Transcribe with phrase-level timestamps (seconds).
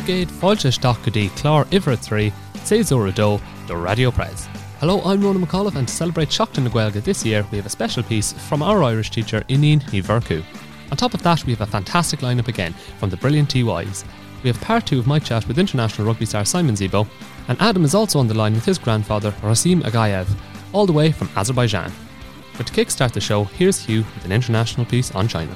[0.00, 2.32] Thorgate fáilte staach go dtí chlár ihre trí
[3.68, 4.48] Radio Press.
[4.80, 7.70] Hello, I'm Ronan McAuliffe and to celebrate Seachtain na Gaeilge this year we have a
[7.70, 10.42] special piece from our Irish teacher Ineen Niverku.
[10.90, 14.04] On top of that we have a fantastic lineup again from the brilliant TYs.
[14.42, 17.06] We have part two of my chat with international rugby star Simon Zebo
[17.48, 20.28] and Adam is also on the line with his grandfather Rasim Agayev,
[20.72, 21.92] all the way from Azerbaijan.
[22.56, 25.54] But to kickstart the show, here's Hugh with an international piece on China.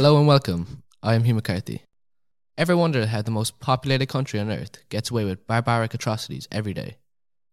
[0.00, 0.82] Hello and welcome.
[1.02, 1.82] I am Hugh McCarthy.
[2.56, 6.72] Ever wondered how the most populated country on earth gets away with barbaric atrocities every
[6.72, 6.96] day?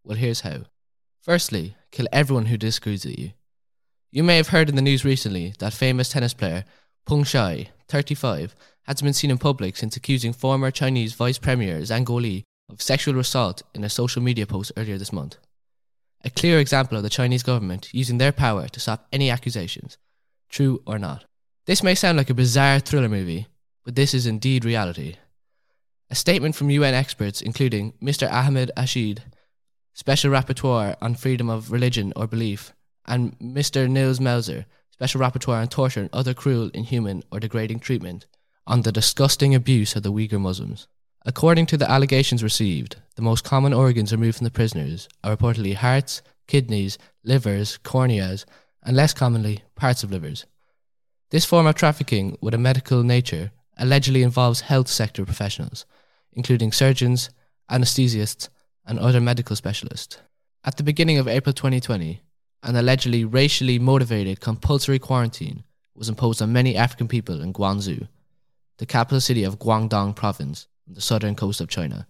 [0.06, 0.60] Well, here's how.
[1.20, 3.32] Firstly, kill everyone who disagrees with you.
[4.14, 6.64] You may have heard in the news recently that famous tennis player
[7.06, 12.06] Peng Shuai, 35, has been seen in public since accusing former Chinese Vice Premier Zhang
[12.06, 15.36] Gaoli of sexual assault in a social media post earlier this month.
[16.24, 19.98] A clear example of the Chinese government using their power to stop any accusations,
[20.48, 21.26] true or not.
[21.68, 23.48] This may sound like a bizarre thriller movie,
[23.84, 25.18] but this is indeed reality.
[26.10, 28.32] A statement from UN experts, including Mr.
[28.32, 29.20] Ahmed Shaheed,
[29.94, 32.72] Special Rapporteur on Freedom of Religion or Belief,
[33.06, 33.90] and Mr.
[33.90, 38.28] Nils Melzer, Special Rapporteur on Torture and Other Cruel, Inhuman, or Degrading Treatment,
[38.66, 40.88] on the disgusting abuse of the Uyghur Muslims.
[41.26, 45.76] According to the allegations received, the most common organs removed from the prisoners are reportedly
[45.76, 48.46] hearts, kidneys, livers, corneas,
[48.84, 50.46] and less commonly, parts of livers.
[51.30, 55.86] This form of trafficking with a medical nature allegedly involves health sector professionals,
[56.32, 57.30] including surgeons,
[57.70, 58.48] anesthesiasts,
[58.86, 60.20] and other medical specialists.
[60.64, 62.22] At the beginning of April 2020,
[62.64, 68.08] an allegedly racially motivated compulsory quarantine was imposed on many African people in Guangzhou,
[68.78, 72.08] the capital city of Guangdong province on the southern coast of China.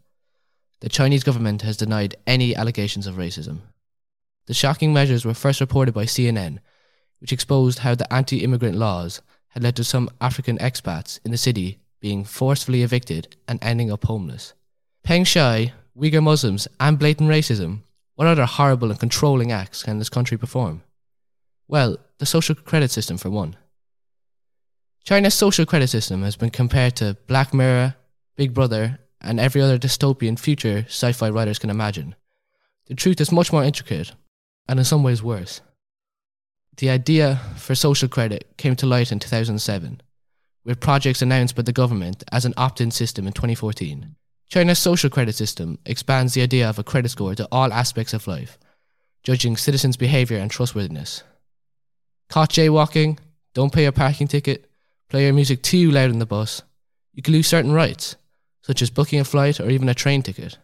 [0.82, 3.62] The Chinese government has denied any allegations of racism.
[4.45, 6.60] The shocking measures were first reported by CNN,
[7.20, 11.38] which exposed how the anti immigrant laws had led to some African expats in the
[11.38, 14.54] city being forcefully evicted and ending up homeless.
[15.04, 17.82] Peng Shuai, Uyghur Muslims, and blatant racism,
[18.16, 20.83] what other horrible and controlling acts can this country perform?
[21.67, 23.55] Well, the social credit system, for one.
[25.04, 27.95] China's social credit system has been compared to Black Mirror,
[28.36, 32.16] Big Brother, and every other dystopian future sci fi writers can imagine.
[32.88, 34.11] The truth is much more intricate,
[34.67, 35.61] and in some ways worse.
[36.77, 39.99] The idea for social credit came to light in 2007,
[40.64, 44.15] with projects announced by the government as an opt in system in 2014.
[44.49, 48.27] China's social credit system expands the idea of a credit score to all aspects of
[48.27, 48.60] life,
[49.23, 51.23] judging citizens' behaviour and trustworthiness.
[52.30, 53.17] Caught jaywalking,
[53.55, 54.70] don't pay your parking ticket,
[55.10, 56.61] play your music too loud in the bus,
[57.11, 58.17] you can lose certain rights,
[58.61, 60.60] such as booking a flight or even a train ticket.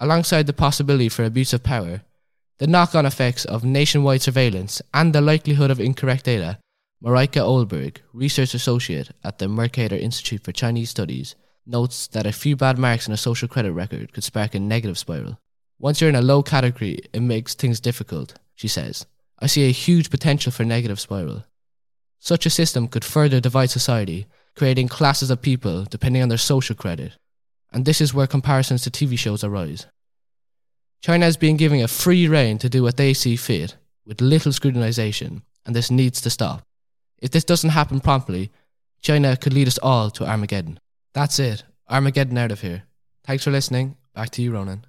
[0.00, 2.00] Alongside the possibility for abuse of power,
[2.58, 6.58] the knock on effects of nationwide surveillance, and the likelihood of incorrect data,
[7.02, 11.34] Mareike Ohlberg, research associate at the Mercator Institute for Chinese Studies,
[11.66, 14.98] notes that a few bad marks in a social credit record could spark a negative
[14.98, 15.38] spiral.
[15.78, 19.06] Once you're in a low category, it makes things difficult, she says.
[19.40, 21.44] I see a huge potential for negative spiral.
[22.20, 26.76] Such a system could further divide society, creating classes of people depending on their social
[26.76, 27.16] credit.
[27.72, 29.86] And this is where comparisons to TV shows arise.
[31.02, 33.76] China has been giving a free rein to do what they see fit,
[34.06, 36.62] with little scrutinization, and this needs to stop.
[37.20, 38.52] If this doesn't happen promptly,
[39.00, 40.78] China could lead us all to Armageddon.
[41.12, 41.64] That's it.
[41.90, 42.84] Armageddon out of here.
[43.24, 43.96] Thanks for listening.
[44.14, 44.84] Back to you, Ronan.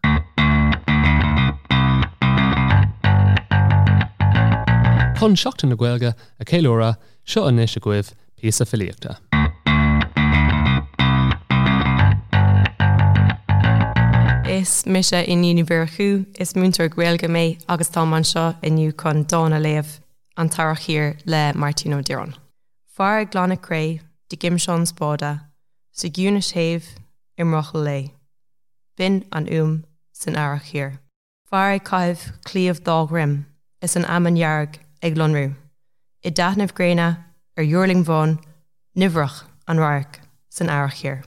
[5.17, 9.32] Chun seachtain na ghilga a céúra seo an níos
[14.63, 19.99] Is mise in Univerchu is múntar ghilga mé agus táman seo inniu chun dána léamh
[20.37, 22.33] an tarachír le Martino Diron.
[22.87, 25.31] Far glánaré de gimseán spáda,
[25.91, 26.81] sa gúna séh
[27.73, 28.11] lé.
[28.95, 30.99] Bin an um san arachír.
[31.49, 33.45] Far caiimh clíomh dá rim
[33.81, 35.55] is an ammanhearg ag lonrú.
[36.23, 37.17] I datnamh gréine
[37.57, 38.39] ar dúirling bháin
[38.95, 41.25] nihreach an raach san airchéir.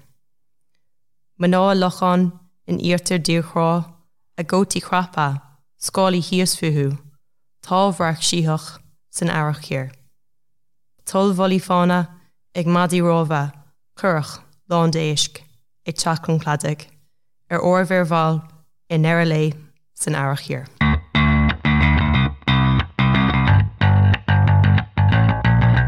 [1.36, 2.32] Man ná lochan
[2.66, 3.86] in irtar díorrá
[4.36, 5.42] a ggótaí chrappa,
[5.78, 6.98] scálaí híos fuú,
[7.62, 8.78] táhreach síoch
[9.10, 9.92] san airchéir.
[11.04, 12.08] Tull bholí fána
[12.54, 13.52] ag madí róha,
[13.98, 15.40] churach lán déisc
[15.86, 16.88] ag teachlan cladig,
[17.50, 18.42] ar ormhirháil
[18.90, 19.54] in neir lé
[19.94, 20.14] san.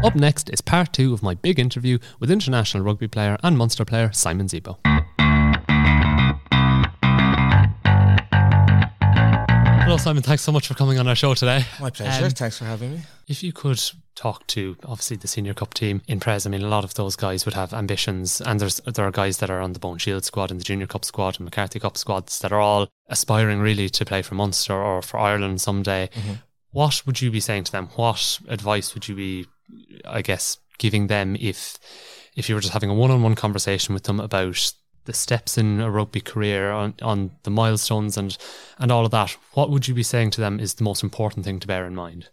[0.01, 3.83] Up next is part two of my big interview with international rugby player and Munster
[3.83, 4.77] player Simon Zebo.
[9.99, 10.23] Simon.
[10.23, 11.65] Thanks so much for coming on our show today.
[11.79, 12.25] My pleasure.
[12.25, 13.01] Um, Thanks for having me.
[13.27, 13.81] If you could
[14.15, 17.17] talk to obviously the senior cup team in Pres, I mean, a lot of those
[17.17, 20.23] guys would have ambitions, and there's there are guys that are on the Bowen Shield
[20.23, 23.89] squad and the Junior Cup squad and McCarthy Cup squads that are all aspiring really
[23.89, 26.09] to play for Munster or for Ireland someday.
[26.71, 27.89] What would you be saying to them?
[27.95, 29.47] What advice would you be,
[30.05, 31.77] I guess, giving them if
[32.35, 34.73] if you were just having a one-on-one conversation with them about
[35.09, 38.37] the steps in a rugby career on, on the milestones and
[38.77, 41.43] and all of that what would you be saying to them is the most important
[41.43, 42.29] thing to bear in mind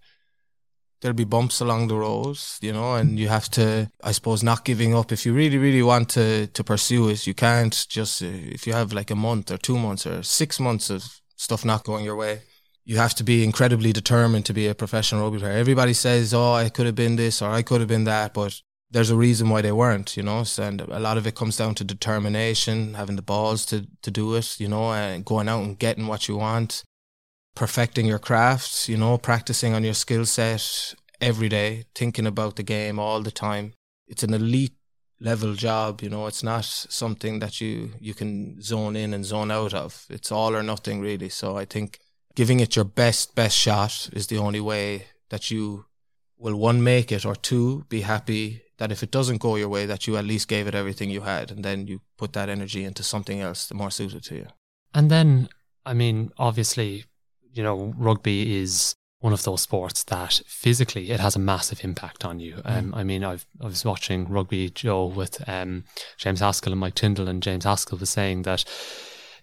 [1.02, 4.64] There'll be bumps along the road, you know, and you have to, I suppose, not
[4.64, 5.12] giving up.
[5.12, 8.26] If you really, really want to to pursue it, you can't just uh,
[8.56, 11.05] if you have like a month or two months or six months of
[11.37, 12.40] stuff not going your way.
[12.87, 15.58] You have to be incredibly determined to be a professional rugby player.
[15.58, 18.62] Everybody says, "Oh, I could have been this or I could have been that," but
[18.91, 20.44] there's a reason why they weren't, you know.
[20.59, 24.35] And a lot of it comes down to determination, having the balls to to do
[24.35, 26.85] it, you know, and going out and getting what you want,
[27.55, 32.62] perfecting your craft, you know, practicing on your skill set every day, thinking about the
[32.62, 33.73] game all the time.
[34.06, 34.77] It's an elite
[35.21, 36.27] level job, you know.
[36.27, 40.06] It's not something that you you can zone in and zone out of.
[40.11, 41.29] It's all or nothing really.
[41.29, 41.99] So I think
[42.37, 45.87] giving it your best best shot is the only way that you
[46.38, 49.87] will one make it or two be happy that if it doesn't go your way
[49.87, 52.84] that you at least gave it everything you had and then you put that energy
[52.84, 54.46] into something else the more suited to you
[54.94, 55.49] and then
[55.84, 57.05] i mean obviously
[57.52, 62.25] you know rugby is one of those sports that physically it has a massive impact
[62.25, 62.61] on you.
[62.64, 65.84] Um, I mean, I've, I was watching Rugby Joe with um,
[66.19, 68.64] James Haskell and Mike Tindall, and James Haskell was saying that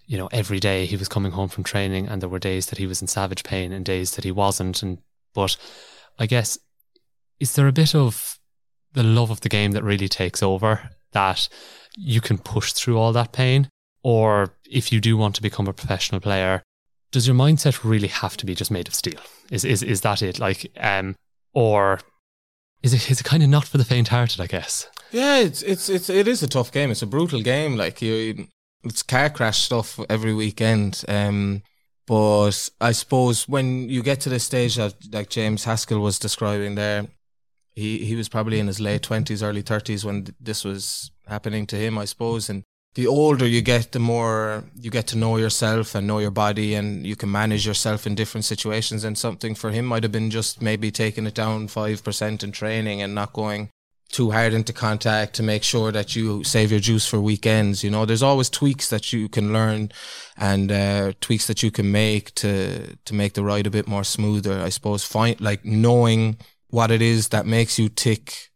[0.06, 2.78] you know every day he was coming home from training, and there were days that
[2.78, 4.82] he was in savage pain and days that he wasn't.
[4.82, 4.98] And
[5.34, 5.56] but
[6.18, 6.56] I guess
[7.40, 8.38] is there a bit of
[8.94, 11.48] the love of the game that really takes over that
[11.96, 13.68] you can push through all that pain,
[14.02, 16.62] or if you do want to become a professional player,
[17.12, 19.20] does your mindset really have to be just made of steel?
[19.50, 20.38] Is is is that it?
[20.38, 21.14] Like, um,
[21.52, 22.00] or
[22.82, 24.40] is it is it kind of not for the faint-hearted?
[24.40, 24.88] I guess.
[25.12, 26.90] Yeah, it's it's it's it is a tough game.
[26.90, 27.76] It's a brutal game.
[27.76, 28.48] Like you,
[28.82, 31.04] it's car crash stuff every weekend.
[31.06, 31.62] Um,
[32.06, 36.74] but I suppose when you get to the stage that like James Haskell was describing
[36.74, 37.06] there,
[37.74, 41.66] he he was probably in his late twenties, early thirties when th- this was happening
[41.66, 41.98] to him.
[41.98, 42.62] I suppose, and
[42.94, 46.74] the older you get, the more you get to know yourself and know your body,
[46.74, 49.04] and you can manage yourself in different situations.
[49.04, 52.52] And something for him might have been just maybe taking it down five percent in
[52.52, 53.70] training and not going
[54.10, 57.82] too hard into contact to make sure that you save your juice for weekends.
[57.82, 59.90] You know, there's always tweaks that you can learn
[60.36, 64.04] and uh, tweaks that you can make to to make the ride a bit more
[64.04, 64.60] smoother.
[64.60, 66.36] I suppose find like knowing
[66.76, 68.50] what it is that makes you tick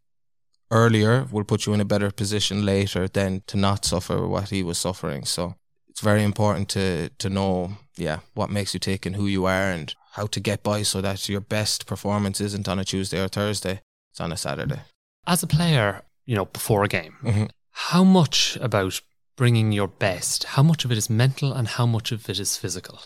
[0.71, 4.61] earlier will put you in a better position later than to not suffer what he
[4.63, 5.25] was suffering.
[5.25, 5.55] So
[5.89, 7.53] it's very important to to know,
[7.97, 11.01] yeah, what makes you tick and who you are and how to get by so
[11.01, 13.75] that your best performance isn't on a Tuesday or Thursday.
[14.11, 14.81] It's on a Saturday.
[15.25, 17.49] As a player, you know, before a game, Mhm.
[17.89, 19.01] how much about
[19.37, 20.43] bringing your best?
[20.55, 22.97] How much of it is mental, and how much of it is physical?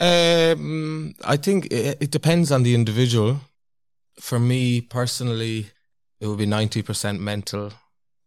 [0.00, 3.40] Um, I think it, it depends on the individual.
[4.22, 5.72] For me personally,
[6.20, 7.72] it would be ninety percent mental,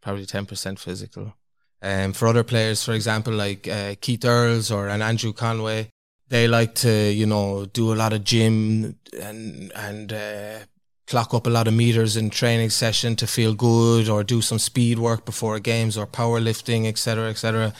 [0.01, 1.35] probably ten percent physical.
[1.81, 5.89] Um, for other players, for example, like uh, Keith Earls or an Andrew Conway,
[6.27, 10.57] they like to you know do a lot of gym and and uh,
[11.07, 14.59] clock up a lot of meters in training session to feel good, or do some
[14.59, 17.73] speed work before games, or powerlifting, etc., etc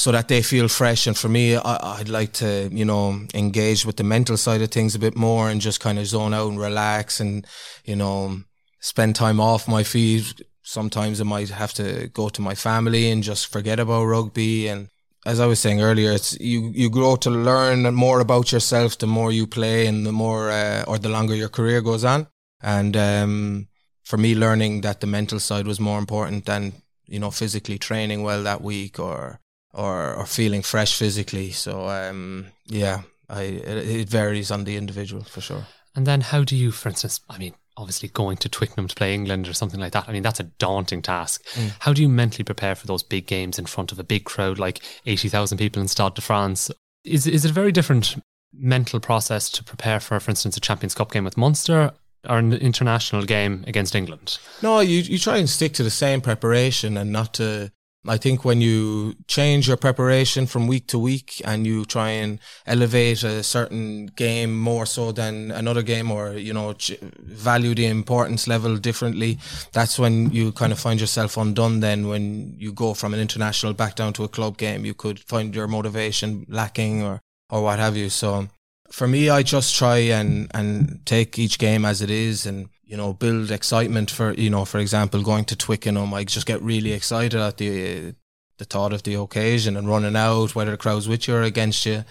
[0.00, 1.06] so that they feel fresh.
[1.06, 4.70] And for me, I, I'd like to, you know, engage with the mental side of
[4.70, 7.46] things a bit more and just kind of zone out and relax and,
[7.84, 8.40] you know,
[8.80, 10.40] spend time off my feet.
[10.62, 14.68] Sometimes I might have to go to my family and just forget about rugby.
[14.68, 14.88] And
[15.26, 19.06] as I was saying earlier, it's you, you grow to learn more about yourself the
[19.06, 22.26] more you play and the more, uh, or the longer your career goes on.
[22.62, 23.68] And, um,
[24.04, 26.72] for me, learning that the mental side was more important than,
[27.06, 29.39] you know, physically training well that week or,
[29.72, 31.50] or or feeling fresh physically.
[31.50, 35.66] So um, yeah, I it, it varies on the individual for sure.
[35.96, 39.12] And then, how do you, for instance, I mean, obviously going to Twickenham to play
[39.12, 40.08] England or something like that.
[40.08, 41.44] I mean, that's a daunting task.
[41.54, 41.72] Mm.
[41.80, 44.58] How do you mentally prepare for those big games in front of a big crowd,
[44.58, 46.70] like eighty thousand people in Stade de France?
[47.04, 48.22] Is is it a very different
[48.52, 51.92] mental process to prepare for, for instance, a Champions Cup game with Munster?
[52.28, 54.38] Or an international game against England.
[54.62, 57.72] No, you you try and stick to the same preparation and not to
[58.06, 62.38] I think when you change your preparation from week to week and you try and
[62.66, 67.86] elevate a certain game more so than another game or, you know, ch- value the
[67.86, 69.38] importance level differently,
[69.72, 73.74] that's when you kind of find yourself undone then when you go from an international
[73.74, 74.86] back down to a club game.
[74.86, 78.08] You could find your motivation lacking or, or what have you.
[78.08, 78.48] So
[78.90, 82.96] for me, I just try and and take each game as it is, and you
[82.96, 86.12] know, build excitement for you know, for example, going to Twickenham.
[86.12, 88.16] I just get really excited at the
[88.58, 91.86] the thought of the occasion and running out, whether the crowd's with you or against
[91.86, 92.04] you.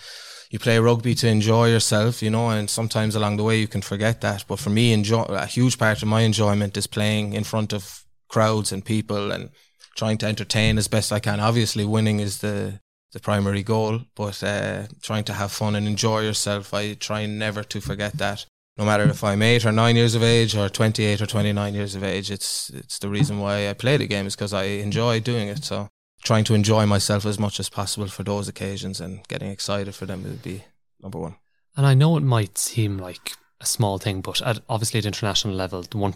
[0.50, 3.82] You play rugby to enjoy yourself, you know, and sometimes along the way you can
[3.82, 4.46] forget that.
[4.48, 8.06] But for me, enjoy a huge part of my enjoyment is playing in front of
[8.30, 9.50] crowds and people and
[9.98, 11.42] trying to entertain as best I can.
[11.42, 12.80] Obviously, winning is the
[13.12, 16.74] the primary goal, but uh, trying to have fun and enjoy yourself.
[16.74, 18.46] I try never to forget that.
[18.80, 21.96] No matter if I'm eight or nine years of age or 28 or 29 years
[21.96, 25.20] of age, it's it's the reason why I play the game is because I enjoy
[25.20, 25.66] doing it.
[25.66, 25.90] So
[26.24, 30.06] trying to enjoy myself as much as possible for those occasions and getting excited for
[30.06, 30.64] them would be
[31.02, 31.36] number one.
[31.76, 35.54] And I know it might seem like a small thing, but at obviously at international
[35.54, 36.14] level, the one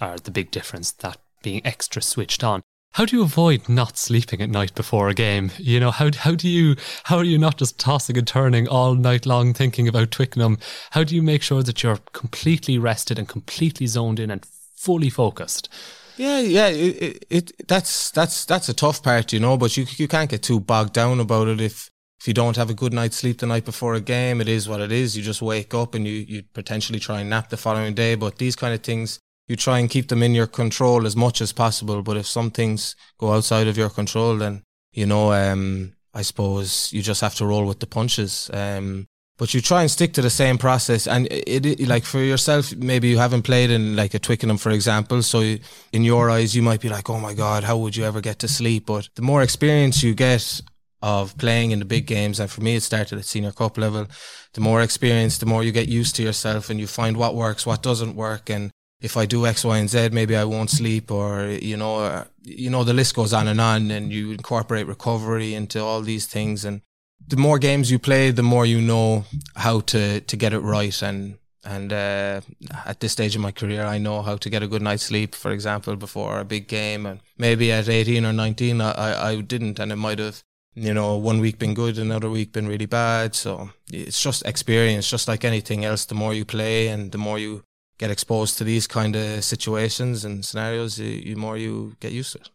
[0.00, 0.92] are the big difference.
[0.92, 2.62] That being extra switched on.
[2.94, 5.50] How do you avoid not sleeping at night before a game?
[5.58, 8.94] You know, how how do you how are you not just tossing and turning all
[8.94, 10.58] night long thinking about Twickenham?
[10.92, 14.46] How do you make sure that you're completely rested and completely zoned in and
[14.76, 15.68] fully focused?
[16.16, 19.56] Yeah, yeah, it, it, it that's that's that's a tough part, you know.
[19.56, 22.70] But you you can't get too bogged down about it if if you don't have
[22.70, 24.40] a good night's sleep the night before a game.
[24.40, 25.16] It is what it is.
[25.16, 28.14] You just wake up and you you potentially try and nap the following day.
[28.14, 31.40] But these kind of things you try and keep them in your control as much
[31.40, 32.02] as possible.
[32.02, 36.92] But if some things go outside of your control, then you know, um, I suppose
[36.92, 38.50] you just have to roll with the punches.
[38.52, 42.20] Um, but you try and stick to the same process, and it, it, like for
[42.20, 45.22] yourself, maybe you haven't played in like a Twickenham, for example.
[45.22, 45.56] So
[45.92, 48.38] in your eyes, you might be like, "Oh my God, how would you ever get
[48.40, 50.60] to sleep?" But the more experience you get
[51.02, 54.06] of playing in the big games, and for me, it started at senior cup level.
[54.52, 57.66] The more experience, the more you get used to yourself, and you find what works,
[57.66, 58.70] what doesn't work, and
[59.04, 62.24] if I do X, Y, and Z, maybe I won't sleep, or you know, uh,
[62.42, 66.26] you know, the list goes on and on, and you incorporate recovery into all these
[66.26, 66.80] things, and
[67.28, 69.24] the more games you play, the more you know
[69.56, 72.40] how to to get it right, and and uh,
[72.86, 75.34] at this stage of my career, I know how to get a good night's sleep,
[75.34, 79.78] for example, before a big game, and maybe at eighteen or nineteen, I I didn't,
[79.78, 80.42] and it might have
[80.76, 83.34] you know, one week been good, another week been really bad.
[83.34, 86.04] So it's just experience, just like anything else.
[86.04, 87.62] The more you play and the more you
[87.98, 92.38] get exposed to these kind of situations and scenarios, you more you get used to
[92.38, 92.50] it.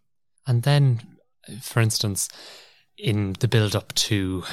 [0.46, 1.02] And then,
[1.62, 2.28] for instance,
[2.98, 4.44] in the build up to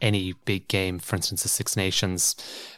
[0.00, 2.34] any big game, for instance, the Six Nations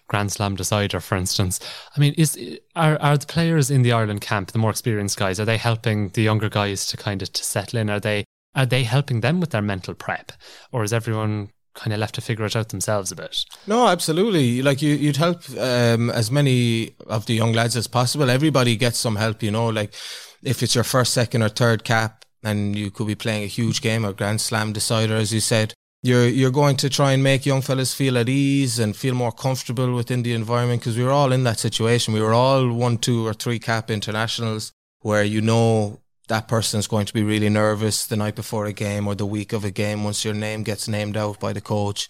[0.09, 1.59] Grand Slam decider, for instance,
[1.97, 2.39] I mean, is
[2.75, 6.11] are are the players in the Ireland camp, the more experienced guys, are they helping
[6.11, 7.91] the younger guys to kind of to settle in?
[7.91, 10.33] Are they are they helping them with their mental prep,
[10.73, 13.45] or is everyone kind of left to figure it out themselves a bit.
[13.67, 14.63] No, absolutely.
[14.63, 18.29] Like you, you'd help um, as many of the young lads as possible.
[18.31, 19.69] Everybody gets some help, you know.
[19.69, 19.95] Like
[20.43, 23.81] if it's your first, second, or third cap, and you could be playing a huge
[23.81, 25.75] game or Grand Slam decider, as you said.
[26.03, 29.33] You're you're going to try and make young fellas feel at ease and feel more
[29.33, 32.15] comfortable within the environment because we were all in that situation.
[32.15, 37.07] We were all one, two, or three cap internationals where you know that person's going
[37.07, 40.05] to be really nervous the night before a game or the week of a game
[40.05, 42.09] once your name gets named out by the coach.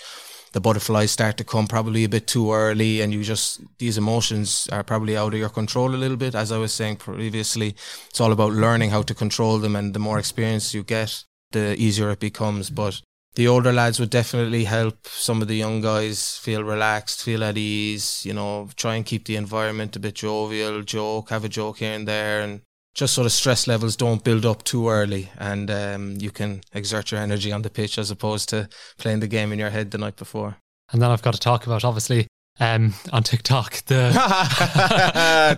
[0.53, 4.69] The butterflies start to come probably a bit too early and you just these emotions
[4.73, 7.75] are probably out of your control a little bit as i was saying previously.
[8.09, 11.75] It's all about learning how to control them and the more experience you get the
[11.77, 12.71] easier it becomes.
[12.71, 13.03] But
[13.35, 17.59] the older lads would definitely help some of the young guys feel relaxed, feel at
[17.59, 21.79] ease, you know, try and keep the environment a bit jovial, joke, have a joke
[21.79, 22.63] here and there, and
[22.97, 27.13] just so the stress levels don't build up too early and um, you can exert
[27.13, 29.99] your energy on the pitch as opposed to playing the game in your head the
[29.99, 30.57] night before.
[30.93, 32.27] And then I've got to talk about obviously
[32.59, 34.13] um, on TikTok the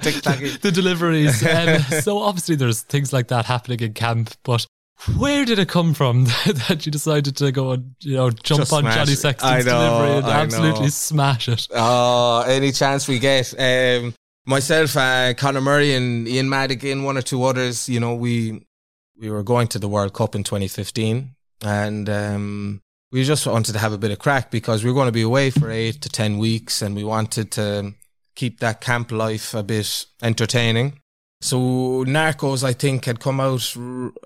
[0.62, 1.46] the deliveries.
[1.46, 4.66] Um, so obviously there's things like that happening in camp, but
[5.16, 6.24] where did it come from
[6.68, 10.16] that you decided to go and you know jump Just on Johnny Sexton's know, delivery
[10.18, 10.88] and I absolutely know.
[10.88, 11.68] smash it?
[11.70, 13.54] Oh, any chance we get.
[13.56, 14.12] Um,
[14.48, 17.88] myself, uh, Conor Murray, and Ian Madigan, one or two others.
[17.88, 18.66] You know, we
[19.16, 22.80] we were going to the World Cup in 2015, and um,
[23.12, 25.22] we just wanted to have a bit of crack because we were going to be
[25.22, 27.94] away for eight to ten weeks, and we wanted to
[28.34, 31.00] keep that camp life a bit entertaining.
[31.40, 33.76] So Narcos, I think, had come out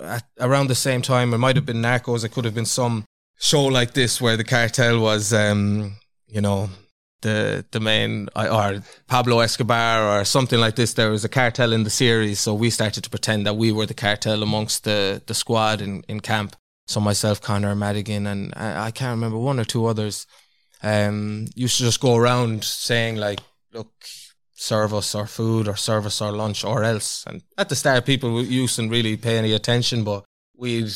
[0.00, 1.34] at around the same time.
[1.34, 2.24] It might have been Narcos.
[2.24, 3.04] It could have been some
[3.38, 6.70] show like this where the cartel was, um, you know,
[7.22, 10.94] the the main or Pablo Escobar or something like this.
[10.94, 13.86] There was a cartel in the series, so we started to pretend that we were
[13.86, 16.56] the cartel amongst the the squad in, in camp.
[16.86, 20.26] So myself, Conor Madigan, and I, I can't remember one or two others.
[20.82, 23.40] Um, used to just go around saying like,
[23.72, 23.92] "Look,
[24.52, 28.04] serve us our food or serve us our lunch or else." And at the start,
[28.04, 30.24] people used to really pay any attention, but
[30.56, 30.92] we'd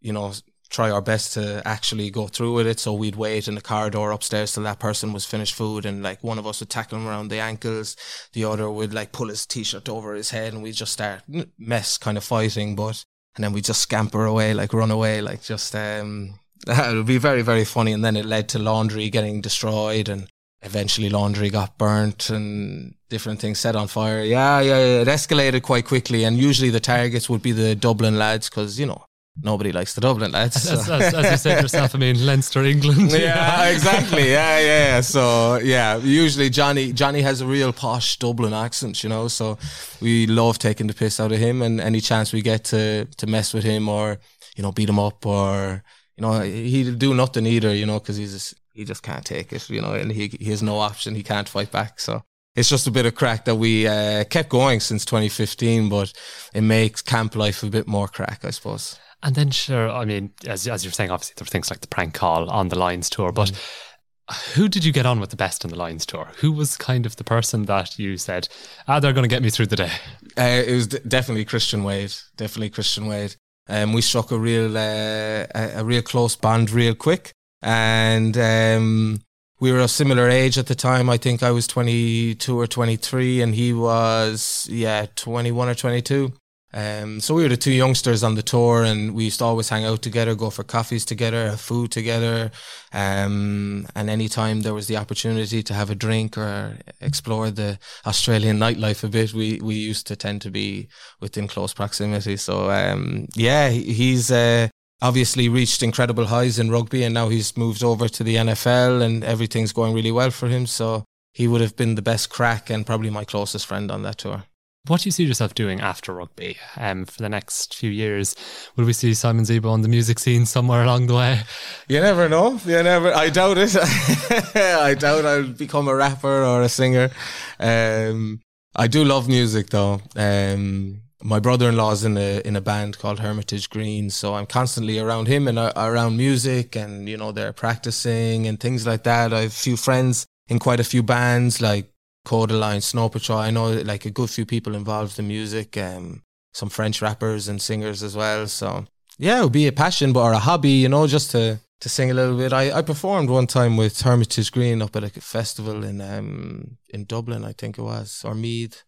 [0.00, 0.32] you know
[0.74, 2.80] try our best to actually go through with it.
[2.80, 6.22] So we'd wait in the corridor upstairs till that person was finished food, and like
[6.24, 7.96] one of us would tackle him around the ankles,
[8.32, 11.22] the other would like pull his t-shirt over his head, and we'd just start
[11.58, 13.04] mess kind of fighting, but
[13.36, 17.18] and then we just scamper away, like run away, like just um, it would be
[17.18, 20.28] very very funny, and then it led to laundry getting destroyed and.
[20.66, 24.22] Eventually, laundry got burnt and different things set on fire.
[24.22, 25.02] Yeah, yeah, yeah.
[25.02, 28.86] It escalated quite quickly, and usually the targets would be the Dublin lads because you
[28.86, 29.04] know
[29.42, 30.62] nobody likes the Dublin lads.
[30.62, 30.74] So.
[30.74, 33.12] As, as, as, you said yourself, I mean Leinster, England.
[33.12, 34.30] Yeah, exactly.
[34.30, 35.00] Yeah, yeah.
[35.00, 39.28] So yeah, usually Johnny Johnny has a real posh Dublin accent, you know.
[39.28, 39.58] So
[40.00, 43.26] we love taking the piss out of him, and any chance we get to to
[43.26, 44.18] mess with him or
[44.56, 45.82] you know beat him up or
[46.16, 49.52] you know he'll do nothing either, you know, because he's just, he just can't take
[49.52, 51.14] it, you know, and he he has no option.
[51.14, 52.00] He can't fight back.
[52.00, 52.22] So
[52.54, 56.12] it's just a bit of crack that we uh, kept going since 2015, but
[56.54, 58.98] it makes camp life a bit more crack, I suppose.
[59.24, 61.88] And then, sure, I mean, as, as you're saying, obviously there were things like the
[61.88, 64.54] prank call on the Lions tour, but mm.
[64.54, 66.28] who did you get on with the best on the Lions tour?
[66.40, 68.48] Who was kind of the person that you said,
[68.86, 69.92] ah, they're going to get me through the day?
[70.36, 72.12] Uh, it was d- definitely Christian Wade.
[72.36, 73.36] Definitely Christian Wade.
[73.66, 77.32] Um, we struck a real, uh, a, a, real close bond real quick.
[77.62, 79.22] And um,
[79.58, 81.08] we were a similar age at the time.
[81.08, 86.34] I think I was 22 or 23 and he was, yeah, 21 or 22.
[86.74, 89.68] Um, so we were the two youngsters on the tour, and we used to always
[89.68, 92.50] hang out together, go for coffees together, have food together.
[92.92, 98.58] Um, and anytime there was the opportunity to have a drink or explore the Australian
[98.64, 100.88] nightlife a bit, we we used to tend to be
[101.20, 102.36] within close proximity.
[102.36, 104.30] So um, yeah, he's.
[104.30, 104.68] Uh,
[105.02, 109.22] obviously reached incredible highs in rugby and now he's moved over to the NFL and
[109.22, 111.04] everything's going really well for him so
[111.34, 114.44] he would have been the best crack and probably my closest friend on that tour
[114.86, 118.36] what do you see yourself doing after rugby um, for the next few years?
[118.76, 121.40] Will we see Simon Zebo on the music scene somewhere along the way?
[121.88, 122.60] You never know.
[122.66, 123.12] You never.
[123.12, 123.74] I doubt it.
[124.56, 127.10] I doubt I'll become a rapper or a singer.
[127.58, 128.40] Um,
[128.76, 130.02] I do love music though.
[130.16, 135.28] Um, my brother-in-law's in a in a band called Hermitage Green, so I'm constantly around
[135.28, 139.32] him and uh, around music, and you know they're practicing and things like that.
[139.32, 141.90] I have a few friends in quite a few bands, like
[142.24, 143.38] Kodaline, Snow Patrol.
[143.38, 147.60] I know like a good few people involved in music, um, some French rappers and
[147.60, 148.46] singers as well.
[148.46, 148.86] So
[149.18, 151.88] yeah, it would be a passion, but or a hobby, you know, just to to
[151.88, 152.52] sing a little bit.
[152.52, 157.04] I, I performed one time with Hermitage Green up at a festival in um in
[157.04, 158.82] Dublin, I think it was, or Meath.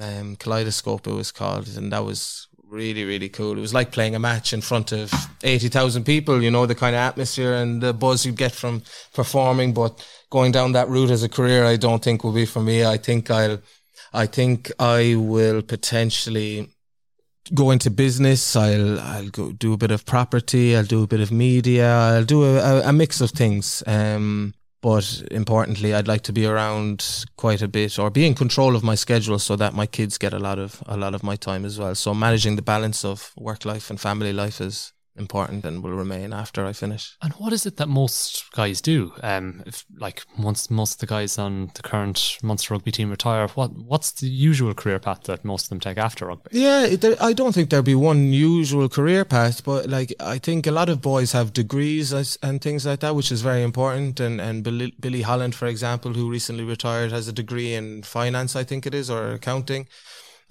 [0.00, 3.56] Um, Kaleidoscope it was called, and that was really really cool.
[3.58, 6.42] It was like playing a match in front of eighty thousand people.
[6.42, 8.82] You know the kind of atmosphere and the buzz you get from
[9.14, 12.62] performing, but going down that route as a career, I don't think will be for
[12.62, 12.86] me.
[12.86, 13.58] I think I'll,
[14.14, 16.70] I think I will potentially
[17.52, 18.56] go into business.
[18.56, 20.74] I'll, I'll go do a bit of property.
[20.74, 21.94] I'll do a bit of media.
[21.94, 23.82] I'll do a, a mix of things.
[23.86, 28.74] Um, but importantly, I'd like to be around quite a bit or be in control
[28.74, 31.36] of my schedule so that my kids get a lot of a lot of my
[31.36, 31.94] time as well.
[31.94, 36.32] So managing the balance of work life and family life is important and will remain
[36.32, 37.16] after I finish.
[37.20, 39.12] And what is it that most guys do?
[39.22, 43.48] Um, if like once most of the guys on the current Munster rugby team retire,
[43.48, 46.50] what what's the usual career path that most of them take after rugby?
[46.52, 50.66] Yeah, there, I don't think there'd be one usual career path, but like I think
[50.66, 54.20] a lot of boys have degrees and things like that, which is very important.
[54.20, 58.56] And and Billy, Billy Holland, for example, who recently retired, has a degree in finance,
[58.56, 59.88] I think it is, or accounting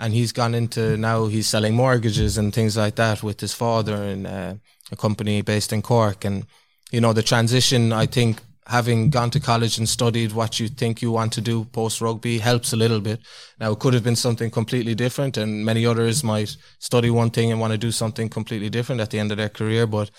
[0.02, 4.04] and he's gone into now he's selling mortgages and things like that with his father
[4.04, 4.56] in uh,
[4.92, 6.26] a company based in Cork.
[6.26, 6.48] And
[6.92, 11.02] you know the transition, I think having gone to college and studied what you think
[11.02, 13.20] you want to do post rugby helps a little bit.
[13.60, 17.52] Now it could have been something completely different, and many others might study one thing
[17.52, 19.86] and want to do something completely different at the end of their career.
[19.86, 20.10] But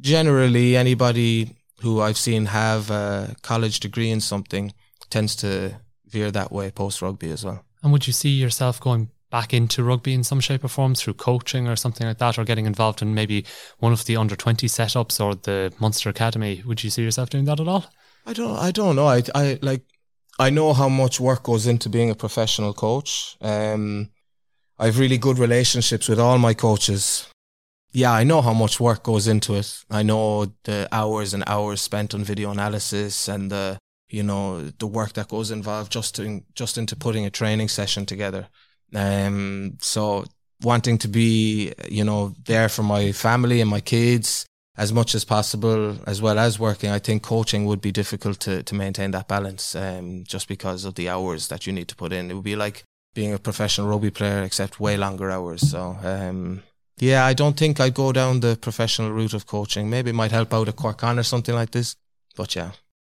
[0.00, 4.72] generally, anybody who I've seen have a college degree in something
[5.10, 5.74] tends to
[6.06, 7.64] veer that way post rugby as well.
[7.82, 11.14] And would you see yourself going back into rugby in some shape or form through
[11.14, 13.44] coaching or something like that, or getting involved in maybe
[13.78, 16.62] one of the under twenty setups or the Munster Academy?
[16.66, 17.86] Would you see yourself doing that at all?
[18.26, 18.58] I don't.
[18.58, 19.06] I don't know.
[19.06, 19.22] I.
[19.34, 19.82] I like.
[20.38, 23.36] I know how much work goes into being a professional coach.
[23.40, 24.10] Um,
[24.78, 27.26] I have really good relationships with all my coaches.
[27.92, 29.84] Yeah, I know how much work goes into it.
[29.90, 33.78] I know the hours and hours spent on video analysis and the
[34.10, 36.20] you know the work that goes involved just
[36.54, 38.48] just into putting a training session together.
[38.94, 40.24] Um, so
[40.62, 44.46] wanting to be you know there for my family and my kids
[44.76, 46.90] as much as possible, as well as working.
[46.90, 50.94] I think coaching would be difficult to to maintain that balance, um, just because of
[50.94, 52.30] the hours that you need to put in.
[52.30, 55.68] It would be like being a professional rugby player, except way longer hours.
[55.70, 56.62] So um,
[56.98, 59.90] Yeah, I don't think I'd go down the professional route of coaching.
[59.90, 61.96] Maybe it might help out at Cork Con or something like this.
[62.36, 62.72] But yeah.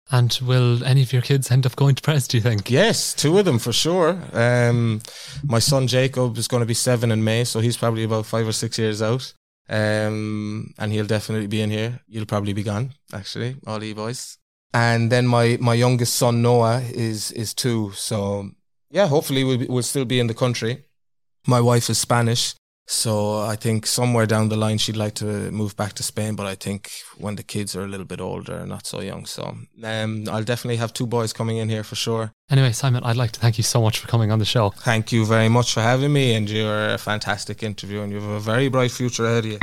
[0.10, 2.70] And will any of your kids end up going to press, do you think?
[2.70, 4.18] Yes, two of them for sure.
[4.32, 5.02] Um,
[5.44, 8.48] my son Jacob is going to be seven in May, so he's probably about five
[8.48, 9.34] or six years out.
[9.70, 12.00] Um, and he'll definitely be in here.
[12.08, 14.38] You'll probably be gone, actually, all you boys.
[14.74, 18.52] And then my, my youngest son Noah is is two, so
[18.90, 20.86] yeah, hopefully we'll, we'll still be in the country.
[21.46, 22.56] My wife is Spanish,
[22.90, 26.46] so I think somewhere down the line she'd like to move back to Spain, but
[26.46, 29.26] I think when the kids are a little bit older, not so young.
[29.26, 32.32] So um, I'll definitely have two boys coming in here for sure.
[32.50, 34.70] Anyway, Simon, I'd like to thank you so much for coming on the show.
[34.70, 38.30] Thank you very much for having me, and you're a fantastic interview, and you have
[38.30, 39.60] a very bright future ahead of you.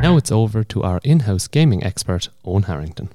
[0.00, 3.08] Now it's over to our in house gaming expert, Owen Harrington.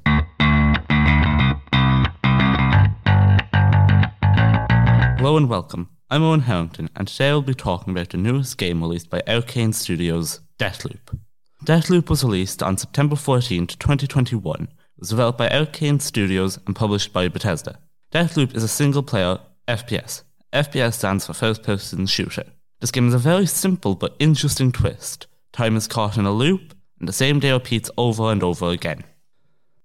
[5.17, 5.89] Hello and welcome.
[6.11, 9.73] I'm Owen Harrington, and today I'll be talking about the newest game released by Arkane
[9.73, 11.17] Studios, Deathloop.
[11.65, 14.61] Deathloop was released on September 14, 2021.
[14.61, 17.79] It was developed by Arkane Studios and published by Bethesda.
[18.11, 20.21] Deathloop is a single player FPS.
[20.53, 22.43] FPS stands for first person shooter.
[22.79, 25.25] This game is a very simple but interesting twist.
[25.51, 29.03] Time is caught in a loop, and the same day repeats over and over again.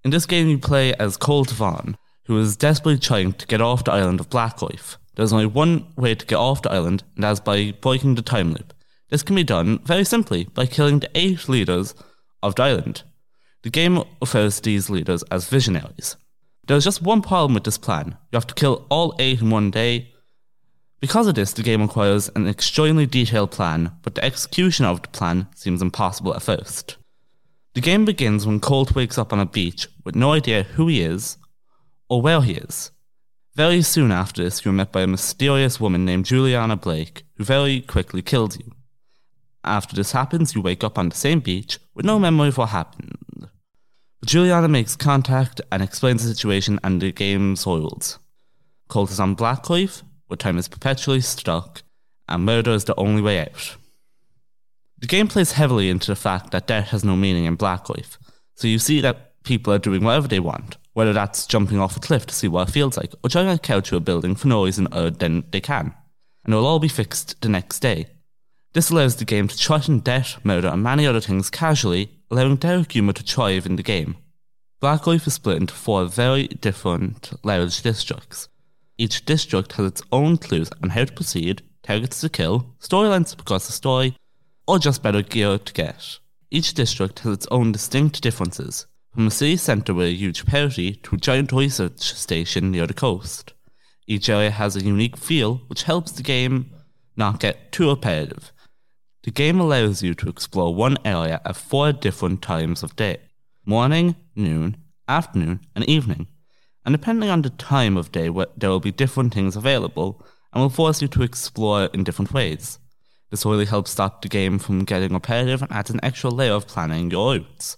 [0.04, 1.94] In this game, you play as Colt Vahn,
[2.26, 4.98] who is desperately trying to get off the island of Blackreef.
[5.14, 8.52] There's only one way to get off the island, and that's by breaking the time
[8.52, 8.72] loop.
[9.10, 11.94] This can be done very simply by killing the eight leaders
[12.42, 13.02] of the island.
[13.62, 16.16] The game refers to these leaders as visionaries.
[16.66, 18.16] There's just one problem with this plan.
[18.30, 20.12] You have to kill all eight in one day.
[21.00, 25.08] Because of this, the game requires an extremely detailed plan, but the execution of the
[25.08, 26.96] plan seems impossible at first.
[27.74, 31.02] The game begins when Colt wakes up on a beach with no idea who he
[31.02, 31.36] is
[32.08, 32.91] or where he is.
[33.54, 37.82] Very soon after this, you're met by a mysterious woman named Juliana Blake, who very
[37.82, 38.72] quickly kills you.
[39.62, 42.70] After this happens, you wake up on the same beach with no memory of what
[42.70, 43.18] happened.
[44.20, 48.18] But Juliana makes contact and explains the situation and the game's rules.
[48.88, 51.82] Colt is on Blackreef, where time is perpetually stuck,
[52.28, 53.76] and murder is the only way out.
[54.98, 58.16] The game plays heavily into the fact that death has no meaning in Blackreef,
[58.54, 62.00] so you see that people are doing whatever they want, whether that's jumping off a
[62.00, 64.48] cliff to see what it feels like, or driving a cow to a building for
[64.48, 65.94] no reason other than they can,
[66.44, 68.06] and it will all be fixed the next day.
[68.74, 72.92] This allows the game to threaten death, murder, and many other things casually, allowing dark
[72.92, 74.16] humour to thrive in the game.
[74.82, 78.48] Blackreef is split into four very different large districts.
[78.98, 83.66] Each district has its own clues on how to proceed, targets to kill, storylines across
[83.66, 84.16] the story,
[84.66, 86.18] or just better gear to get.
[86.50, 90.94] Each district has its own distinct differences, from a city centre with a huge party
[90.94, 93.52] to a giant research station near the coast.
[94.06, 96.70] Each area has a unique feel, which helps the game
[97.16, 98.52] not get too repetitive.
[99.22, 103.18] The game allows you to explore one area at four different times of day
[103.64, 106.26] morning, noon, afternoon, and evening.
[106.84, 110.68] And depending on the time of day, there will be different things available and will
[110.68, 112.78] force you to explore in different ways.
[113.30, 116.66] This really helps stop the game from getting repetitive and adds an extra layer of
[116.66, 117.76] planning your routes.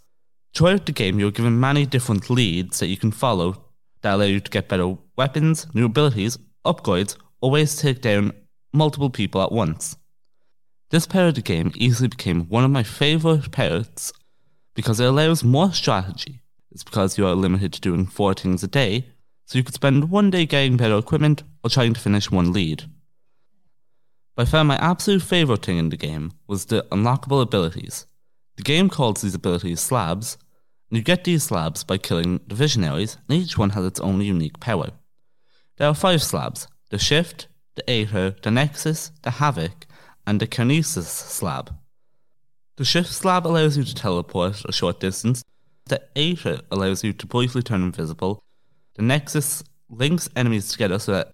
[0.54, 3.64] Throughout the game, you're given many different leads that you can follow
[4.02, 8.32] that allow you to get better weapons, new abilities, upgrades, or ways to take down
[8.72, 9.96] multiple people at once.
[10.90, 14.12] This part of the game easily became one of my favourite parts
[14.74, 16.40] because it allows more strategy.
[16.70, 19.08] It's because you are limited to doing four things a day,
[19.46, 22.84] so you could spend one day getting better equipment or trying to finish one lead.
[24.36, 28.06] By far my absolute favourite thing in the game was the unlockable abilities.
[28.56, 30.38] The game calls these abilities slabs,
[30.96, 34.60] you get these slabs by killing the visionaries, and each one has its own unique
[34.60, 34.90] power.
[35.76, 39.86] There are five slabs the Shift, the Aether, the Nexus, the Havoc,
[40.26, 41.74] and the Kinesis slab.
[42.76, 45.42] The Shift slab allows you to teleport a short distance,
[45.86, 48.42] the Aether allows you to briefly turn invisible,
[48.94, 51.32] the Nexus links enemies together so that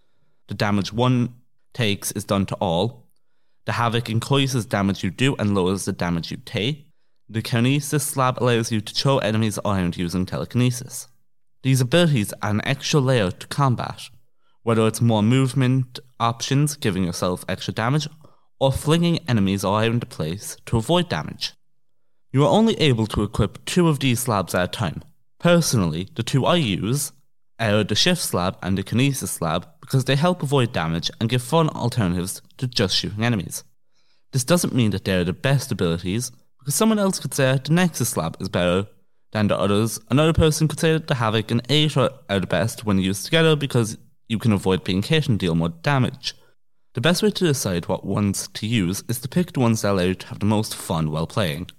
[0.49, 1.35] the damage one
[1.73, 3.07] takes is done to all,
[3.67, 6.90] the Havoc increases damage you do and lowers the damage you take,
[7.31, 11.07] the Kinesis slab allows you to throw enemies around using telekinesis.
[11.63, 14.03] These abilities add an extra layer to combat,
[14.65, 18.09] whether it's more movement options giving yourself extra damage,
[18.59, 21.53] or flinging enemies around the place to avoid damage.
[22.33, 25.03] You are only able to equip two of these slabs at a time.
[25.39, 27.13] Personally, the two I use
[27.61, 31.43] are the Shift slab and the Kinesis slab because they help avoid damage and give
[31.43, 33.63] fun alternatives to just shooting enemies.
[34.33, 37.73] This doesn't mean that they are the best abilities, because someone else could say the
[37.73, 38.87] Nexus slab is better
[39.33, 39.99] than the others.
[40.11, 43.57] Another person could say that the Havoc and Aether are the best when used together
[43.57, 46.35] because you can avoid being hit and deal more damage.
[46.95, 49.93] The best way to decide what ones to use is to pick the ones that
[49.93, 51.71] allow you to have the most fun while playing.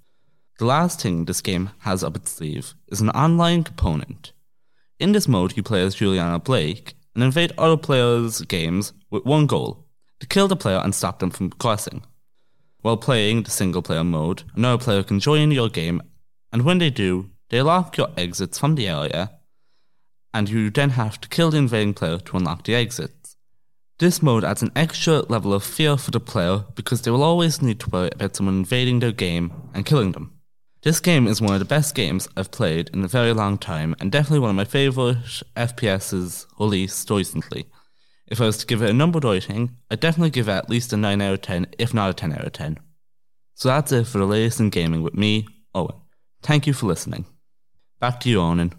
[0.60, 4.32] The last thing this game has up its sleeve is an online component.
[5.00, 9.48] In this mode, you play as Juliana Blake and invade other players' games with one
[9.48, 9.86] goal
[10.20, 12.04] to kill the player and stop them from progressing.
[12.82, 16.02] While playing the single player mode, another player can join your game,
[16.52, 19.32] and when they do, they lock your exits from the area,
[20.34, 23.38] and you then have to kill the invading player to unlock the exits.
[24.00, 27.62] This mode adds an extra level of fear for the player because they will always
[27.62, 30.32] need to worry about someone invading their game and killing them.
[30.82, 33.96] This game is one of the best games I've played in a very long time
[34.00, 37.68] and definitely one of my favourite FPSs released recently.
[38.32, 40.94] If I was to give it a number rating, I'd definitely give it at least
[40.94, 42.80] a 9 out of 10, if not a 10 out of 10.
[43.56, 45.98] So that's it for the latest in gaming with me, Owen.
[46.42, 47.26] Thank you for listening.
[48.00, 48.72] Back to you, Owen.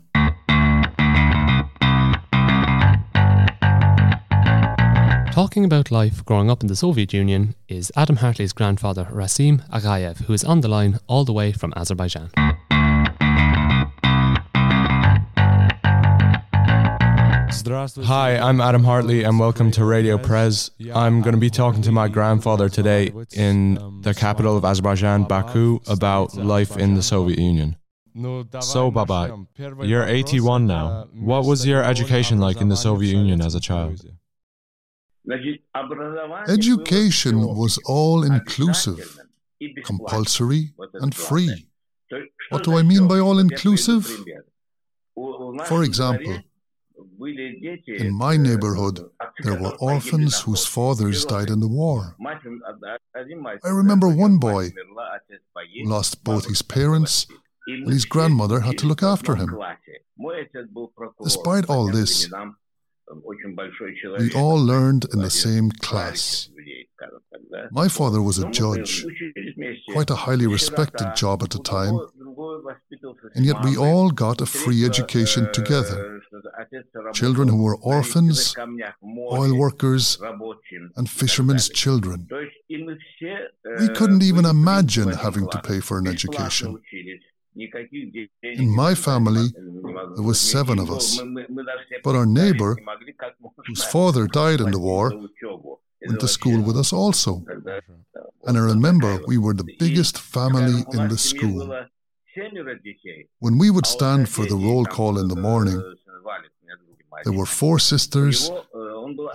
[5.32, 10.24] Talking about life growing up in the Soviet Union is Adam Hartley's grandfather Rasim Agayev,
[10.24, 12.30] who is on the line all the way from Azerbaijan.
[17.64, 20.72] Hi, I'm Adam Hartley and welcome to Radio Prez.
[20.92, 25.78] I'm going to be talking to my grandfather today in the capital of Azerbaijan, Baku,
[25.86, 27.76] about life in the Soviet Union.
[28.60, 29.46] So, Baba,
[29.82, 31.08] you're 81 now.
[31.14, 34.04] What was your education like in the Soviet Union as a child?
[36.48, 39.18] Education was all inclusive,
[39.84, 41.68] compulsory, and free.
[42.50, 44.24] What do I mean by all inclusive?
[45.66, 46.38] For example,
[47.26, 49.00] in my neighborhood,
[49.42, 52.16] there were orphans whose fathers died in the war.
[53.64, 57.26] I remember one boy who lost both his parents
[57.66, 59.56] and his grandmother had to look after him.
[61.22, 62.28] Despite all this,
[64.18, 66.48] we all learned in the same class.
[67.70, 69.04] My father was a judge,
[69.90, 71.98] quite a highly respected job at the time,
[73.34, 76.21] and yet we all got a free education together.
[77.12, 78.54] Children who were orphans,
[79.40, 80.18] oil workers,
[80.96, 82.28] and fishermen's children.
[83.80, 86.78] We couldn't even imagine having to pay for an education.
[87.54, 89.46] In my family,
[90.14, 91.20] there were seven of us.
[92.02, 92.76] But our neighbor,
[93.66, 95.12] whose father died in the war,
[96.06, 97.44] went to school with us also.
[98.44, 101.86] And I remember we were the biggest family in the school.
[103.40, 105.80] When we would stand for the roll call in the morning,
[107.24, 108.50] there were four sisters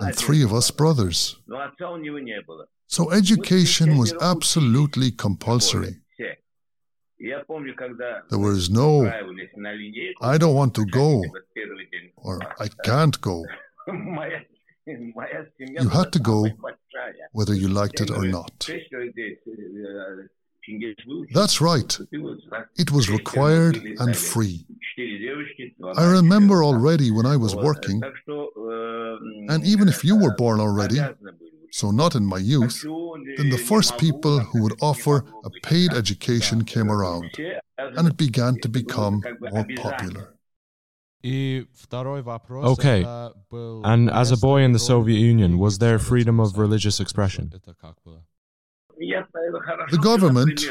[0.00, 1.36] and three of us brothers.
[2.86, 5.96] So education was absolutely compulsory.
[8.30, 9.06] There was no,
[10.22, 11.22] I don't want to go,
[12.16, 13.44] or I can't go.
[14.86, 16.46] You had to go
[17.32, 18.68] whether you liked it or not.
[21.32, 21.98] That's right.
[22.76, 24.66] It was required and free.
[25.96, 28.02] I remember already when I was working,
[29.48, 30.98] and even if you were born already,
[31.70, 32.82] so not in my youth,
[33.36, 37.30] then the first people who would offer a paid education came around,
[37.78, 40.34] and it began to become more popular.
[41.24, 43.04] Okay,
[43.92, 47.52] and as a boy in the Soviet Union, was there freedom of religious expression?
[49.90, 50.64] The government,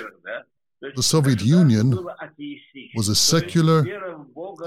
[0.82, 1.98] the Soviet Union,
[2.96, 3.86] was a secular,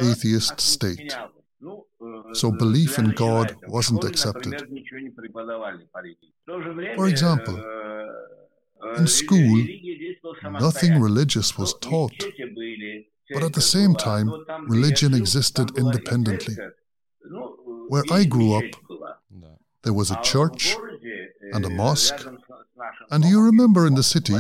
[0.00, 1.14] atheist state
[2.32, 4.54] so belief in God wasn't accepted.
[6.96, 7.56] For example,
[8.96, 9.66] in school,
[10.52, 12.18] nothing religious was taught,
[13.32, 14.32] but at the same time,
[14.66, 16.56] religion existed independently.
[17.88, 18.64] Where I grew up,
[19.82, 20.76] there was a church
[21.52, 22.26] and a mosque,
[23.10, 24.36] and you remember in the city,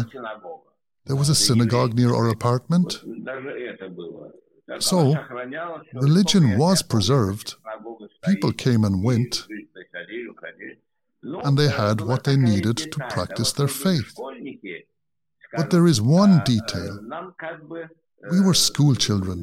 [1.10, 3.02] there was a synagogue near our apartment?
[4.78, 5.16] So,
[5.92, 7.56] religion was preserved.
[8.24, 9.48] People came and went,
[11.44, 14.14] and they had what they needed to practice their faith.
[15.56, 17.00] But there is one detail.
[18.30, 19.38] We were school children,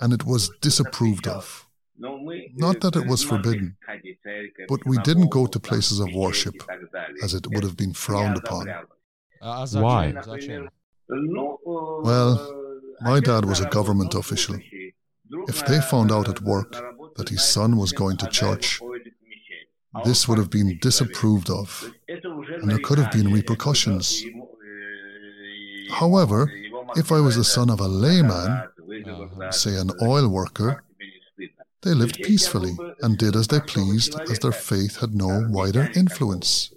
[0.00, 1.66] and it was disapproved of.
[1.98, 3.76] Not that it was forbidden,
[4.66, 6.54] but we didn't go to places of worship,
[7.22, 8.66] as it would have been frowned upon.
[9.40, 10.14] Why?
[12.10, 12.32] Well,
[13.00, 14.56] my dad was a government official.
[15.48, 16.72] If they found out at work
[17.16, 18.80] that his son was going to church,
[20.04, 24.24] this would have been disapproved of, and there could have been repercussions.
[25.90, 26.50] However,
[26.96, 28.62] if I was the son of a layman,
[29.50, 30.82] say an oil worker,
[31.82, 36.72] They lived peacefully and did as they pleased, as their faith had no wider influence.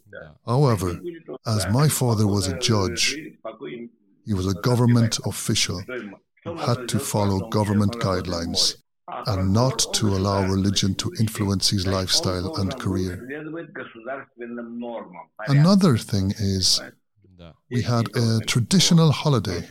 [0.46, 1.00] However,
[1.46, 3.18] as my father was a judge,
[4.26, 5.82] he was a government official
[6.44, 8.78] who had to follow government guidelines
[9.28, 13.28] and not to allow religion to influence his lifestyle and career.
[15.48, 16.82] Another thing is,
[17.70, 19.62] we had a traditional holiday,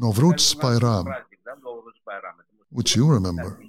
[0.00, 1.06] Novruz Bayram,
[2.70, 3.60] which you remember.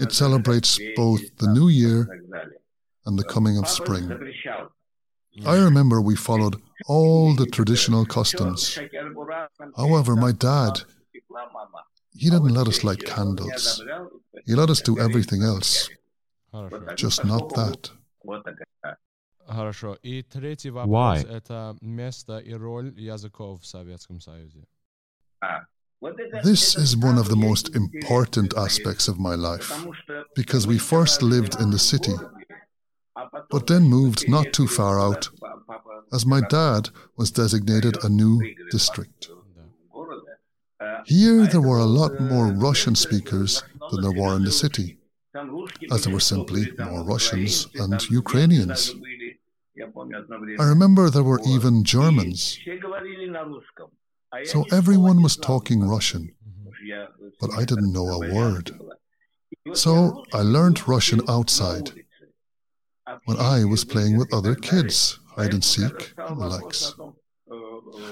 [0.00, 2.08] It celebrates both the new year
[3.05, 4.11] and the coming of spring.
[5.45, 8.79] I remember we followed all the traditional customs.
[9.75, 10.81] However, my dad,
[12.13, 13.83] he didn't let us light candles.
[14.45, 15.89] He let us do everything else,
[16.95, 17.91] just not that.
[19.47, 19.97] Хорошо.
[20.01, 24.65] И третий вопрос – это место и роль языков в Советском Союзе.
[26.43, 29.71] This is one of the most important aspects of my life
[30.35, 32.13] because we first lived in the city,
[33.50, 35.28] but then moved not too far out,
[36.12, 39.30] as my dad was designated a new district.
[41.04, 44.98] Here there were a lot more Russian speakers than there were in the city,
[45.90, 48.94] as there were simply more Russians and Ukrainians.
[50.58, 52.58] I remember there were even Germans.
[54.44, 56.34] So everyone was talking Russian,
[57.40, 58.78] but I didn't know a word.
[59.74, 61.99] So I learned Russian outside
[63.24, 66.94] when I was playing with other kids, hide and seek, and the likes.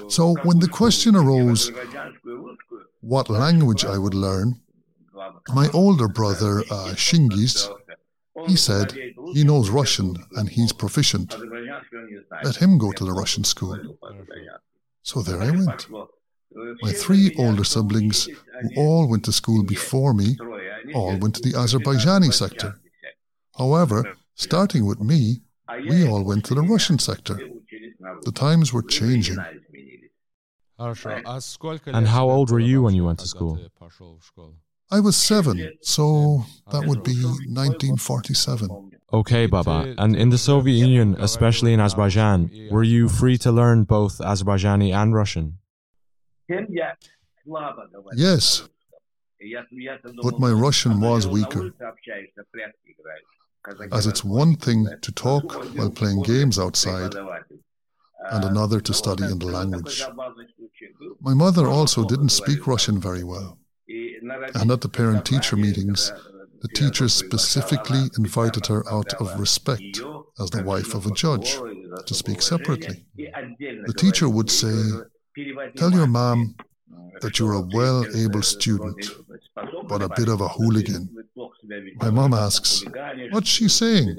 [0.07, 1.71] So when the question arose
[3.01, 4.59] what language I would learn,
[5.53, 7.69] my older brother, uh, Shingis,
[8.47, 8.93] he said
[9.33, 11.35] he knows Russian and he's proficient.
[12.43, 13.97] Let him go to the Russian school.
[15.03, 15.87] So there I went.
[16.81, 18.27] My three older siblings,
[18.61, 20.37] who all went to school before me,
[20.95, 22.79] all went to the Azerbaijani sector.
[23.57, 25.41] However, starting with me,
[25.89, 27.37] we all went to the Russian sector.
[28.23, 29.37] The times were changing.
[30.79, 33.59] And how old were you when you went to school?
[34.91, 38.91] I was seven, so that would be 1947.
[39.11, 39.93] Okay, Baba.
[39.97, 44.93] And in the Soviet Union, especially in Azerbaijan, were you free to learn both Azerbaijani
[44.93, 45.57] and Russian?
[48.15, 48.67] Yes,
[50.23, 51.71] but my Russian was weaker.
[53.91, 57.13] As it's one thing to talk while playing games outside,
[58.31, 60.03] and another to study in the language.
[61.21, 63.57] My mother also didn't speak Russian very well.
[64.55, 66.11] And at the parent teacher meetings,
[66.61, 70.01] the teachers specifically invited her out of respect
[70.39, 71.57] as the wife of a judge
[72.05, 73.05] to speak separately.
[73.15, 74.75] The teacher would say,
[75.77, 76.55] Tell your mom
[77.21, 79.09] that you're a well able student,
[79.87, 81.18] but a bit of a hooligan.
[82.01, 82.83] My mom asks,
[83.31, 84.17] What's she saying?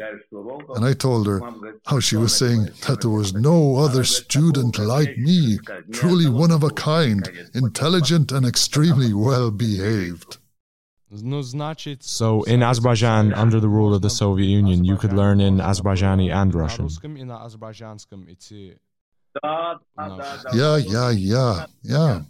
[0.77, 1.41] And I told her
[1.87, 5.59] how she was saying that there was no other student like me,
[5.93, 10.39] truly one of a kind, intelligent and extremely well behaved.
[12.03, 16.33] So, in Azerbaijan, under the rule of the Soviet Union, you could learn in Azerbaijani
[16.33, 16.89] and Russian.
[20.55, 22.23] Yeah, yeah, yeah, yeah.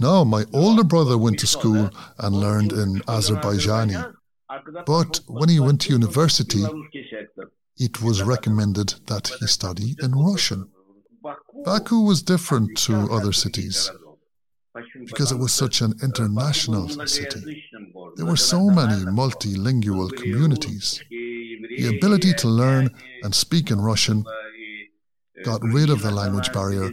[0.00, 4.14] No, my older brother went to school and learned in Azerbaijani.
[4.86, 6.64] But when he went to university,
[7.78, 10.70] it was recommended that he study in Russian.
[11.64, 13.90] Baku was different to other cities
[15.06, 17.64] because it was such an international city.
[18.16, 21.02] There were so many multilingual communities.
[21.10, 22.90] The ability to learn
[23.22, 24.24] and speak in Russian
[25.44, 26.90] got rid of the language barrier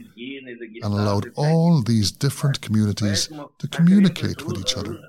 [0.83, 4.99] and allowed all these different communities to communicate with each other,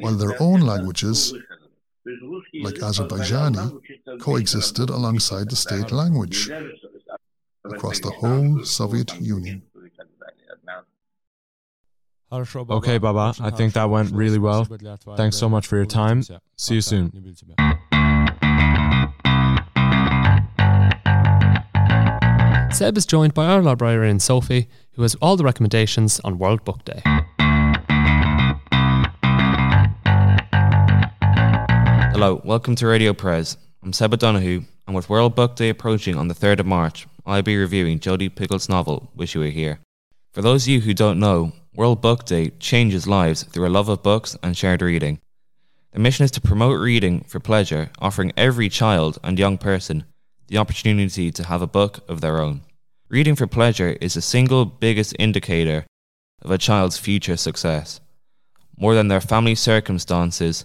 [0.00, 1.32] while their own languages,
[2.62, 3.80] like Azerbaijani,
[4.20, 6.50] coexisted alongside the state language
[7.64, 9.62] across the whole Soviet Union.
[12.30, 14.68] Okay, Baba, I think that went really well.
[15.16, 16.22] Thanks so much for your time.
[16.56, 17.10] See you soon.
[22.70, 26.84] Seb is joined by our librarian Sophie, who has all the recommendations on World Book
[26.84, 27.02] Day.
[32.12, 33.56] Hello, welcome to Radio Prez.
[33.82, 37.42] I'm Seb O'Donoghue, and with World Book Day approaching on the 3rd of March, I'll
[37.42, 39.80] be reviewing Jodi Picoult's novel, Wish You Were Here.
[40.32, 43.88] For those of you who don't know, World Book Day changes lives through a love
[43.88, 45.20] of books and shared reading.
[45.92, 50.04] The mission is to promote reading for pleasure, offering every child and young person
[50.48, 52.62] the opportunity to have a book of their own.
[53.08, 55.86] Reading for pleasure is the single biggest indicator
[56.42, 58.00] of a child's future success.
[58.80, 60.64] more than their family circumstances,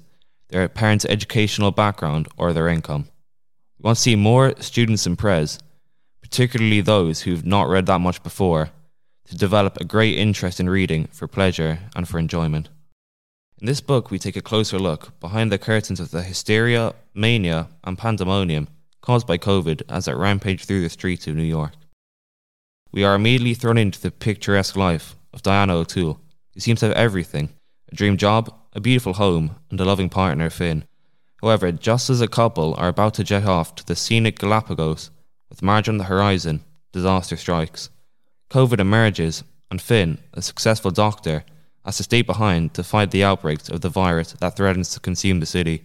[0.49, 3.07] their parents' educational background, or their income.
[3.79, 5.57] We want to see more students in Pres,
[6.21, 8.69] particularly those who've not read that much before,
[9.25, 12.69] to develop a great interest in reading for pleasure and for enjoyment.
[13.59, 17.69] In this book, we take a closer look behind the curtains of the hysteria, mania,
[17.83, 18.67] and pandemonium
[19.03, 21.73] caused by COVID as it rampaged through the streets of New York.
[22.91, 26.19] We are immediately thrown into the picturesque life of Diana O'Toole,
[26.53, 27.49] who seems to have everything
[27.91, 30.85] a dream job, a beautiful home, and a loving partner, Finn.
[31.41, 35.11] However, just as a couple are about to jet off to the scenic Galapagos,
[35.49, 37.89] with Marge on the horizon, disaster strikes.
[38.49, 41.43] COVID emerges, and Finn, a successful doctor,
[41.83, 45.41] has to stay behind to fight the outbreaks of the virus that threatens to consume
[45.41, 45.83] the city.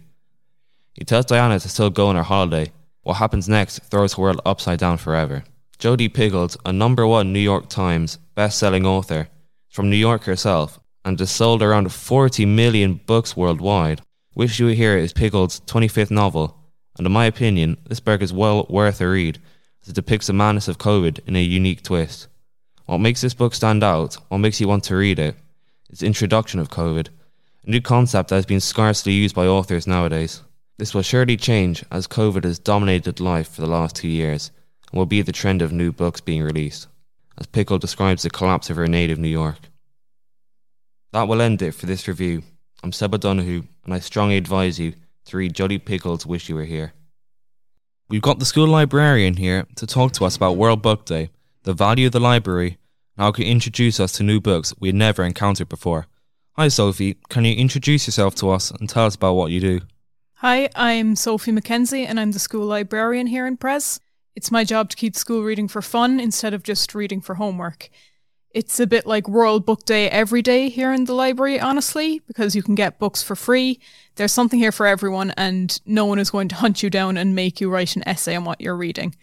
[0.93, 2.71] He tells Diana to still go on her holiday.
[3.03, 5.43] What happens next throws her world upside down forever.
[5.77, 9.29] Jodi Picoult, a number one New York Times best-selling author,
[9.69, 14.01] from New York herself, and has sold around 40 million books worldwide.
[14.35, 16.57] Wish You Were Here is Picoult's 25th novel,
[16.97, 19.39] and in my opinion, this book is well worth a read
[19.81, 22.27] as it depicts the madness of COVID in a unique twist.
[22.85, 25.35] What makes this book stand out, what makes you want to read it,
[25.89, 27.07] is introduction of COVID,
[27.65, 30.41] a new concept that has been scarcely used by authors nowadays.
[30.79, 34.49] This will surely change as COVID has dominated life for the last two years
[34.89, 36.87] and will be the trend of new books being released,
[37.37, 39.57] as Pickle describes the collapse of her native New York.
[41.11, 42.43] That will end it for this review.
[42.81, 44.93] I'm Seb O'Donoghue, and I strongly advise you
[45.25, 46.93] to read Jodi Pickle's Wish You Were Here.
[48.07, 51.29] We've got the school librarian here to talk to us about World Book Day,
[51.63, 52.77] the value of the library,
[53.17, 56.07] and how it can introduce us to new books we had never encountered before.
[56.53, 57.17] Hi, Sophie.
[57.27, 59.81] Can you introduce yourself to us and tell us about what you do?
[60.41, 63.99] Hi, I'm Sophie McKenzie, and I'm the school librarian here in Pres.
[64.37, 67.89] It's my job to keep school reading for fun instead of just reading for homework.
[68.51, 72.55] It's a bit like World Book Day every day here in the library, honestly, because
[72.55, 73.81] you can get books for free.
[74.15, 77.35] There's something here for everyone, and no one is going to hunt you down and
[77.35, 79.17] make you write an essay on what you're reading.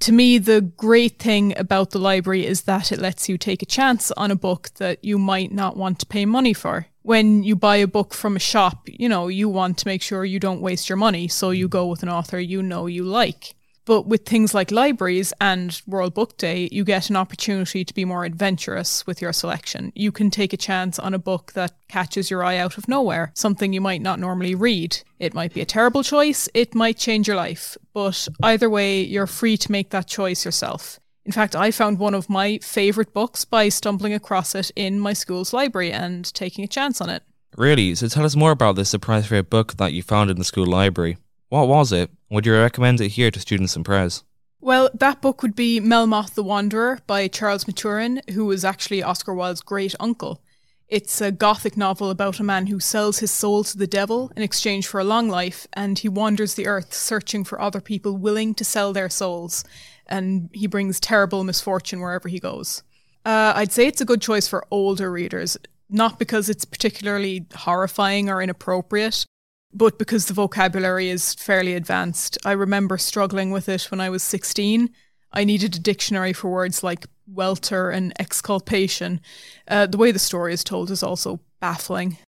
[0.00, 3.66] To me, the great thing about the library is that it lets you take a
[3.66, 6.86] chance on a book that you might not want to pay money for.
[7.04, 10.24] When you buy a book from a shop, you know, you want to make sure
[10.24, 13.54] you don't waste your money, so you go with an author you know you like.
[13.84, 18.06] But with things like libraries and World Book Day, you get an opportunity to be
[18.06, 19.92] more adventurous with your selection.
[19.94, 23.32] You can take a chance on a book that catches your eye out of nowhere,
[23.34, 24.96] something you might not normally read.
[25.18, 29.26] It might be a terrible choice, it might change your life, but either way, you're
[29.26, 30.98] free to make that choice yourself.
[31.26, 35.14] In fact, I found one of my favourite books by stumbling across it in my
[35.14, 37.22] school's library and taking a chance on it.
[37.56, 37.94] Really?
[37.94, 40.66] So tell us more about this surprise favorite book that you found in the school
[40.66, 41.16] library.
[41.48, 42.10] What was it?
[42.30, 44.22] Would you recommend it here to students in Pres?
[44.60, 49.34] Well, that book would be Melmoth the Wanderer by Charles Maturin, who was actually Oscar
[49.34, 50.40] Wilde's great uncle.
[50.88, 54.42] It's a gothic novel about a man who sells his soul to the devil in
[54.42, 58.54] exchange for a long life, and he wanders the earth searching for other people willing
[58.54, 59.64] to sell their souls,
[60.06, 62.82] and he brings terrible misfortune wherever he goes.
[63.24, 65.56] Uh, I'd say it's a good choice for older readers,
[65.88, 69.24] not because it's particularly horrifying or inappropriate,
[69.72, 72.36] but because the vocabulary is fairly advanced.
[72.44, 74.90] I remember struggling with it when I was 16.
[75.32, 79.20] I needed a dictionary for words like welter and exculpation.
[79.68, 82.18] Uh, the way the story is told is also baffling.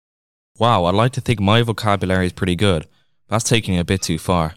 [0.59, 2.87] Wow, I'd like to think my vocabulary is pretty good.
[3.29, 4.55] That's taking it a bit too far.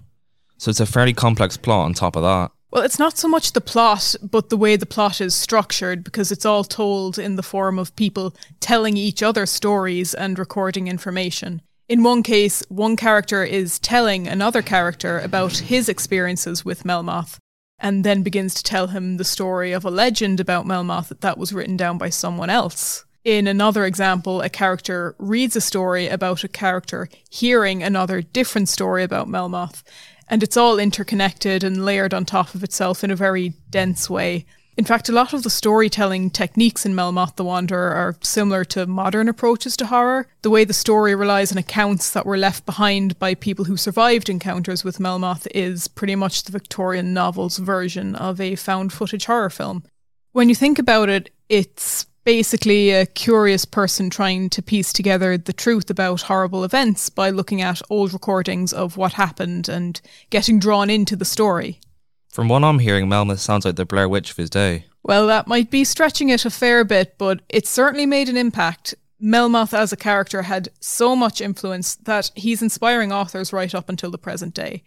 [0.58, 2.52] So it's a fairly complex plot on top of that.
[2.72, 6.32] Well, it's not so much the plot, but the way the plot is structured, because
[6.32, 11.64] it's all told in the form of people telling each other stories and recording information.
[11.88, 17.40] In one case, one character is telling another character about his experiences with Melmoth,
[17.80, 21.38] and then begins to tell him the story of a legend about Melmoth that that
[21.38, 23.06] was written down by someone else.
[23.26, 29.04] In another example, a character reads a story about a character hearing another different story
[29.04, 29.84] about Melmoth,
[30.30, 34.46] and it's all interconnected and layered on top of itself in a very dense way.
[34.80, 38.88] In fact, a lot of the storytelling techniques in Melmoth the Wanderer are similar to
[38.88, 40.30] modern approaches to horror.
[40.42, 44.30] The way the story relies on accounts that were left behind by people who survived
[44.30, 49.50] encounters with Melmoth is pretty much the Victorian novel's version of a found footage horror
[49.50, 49.84] film.
[50.32, 55.52] When you think about it, it's basically a curious person trying to piece together the
[55.52, 60.00] truth about horrible events by looking at old recordings of what happened and
[60.30, 61.82] getting drawn into the story.
[62.30, 64.86] From what I'm hearing, Melmoth sounds like the Blair Witch of his day.
[65.04, 68.94] Well, that might be stretching it a fair bit, but it certainly made an impact.
[69.22, 74.12] Melmoth as a character had so much influence that he's inspiring authors right up until
[74.12, 74.84] the present day.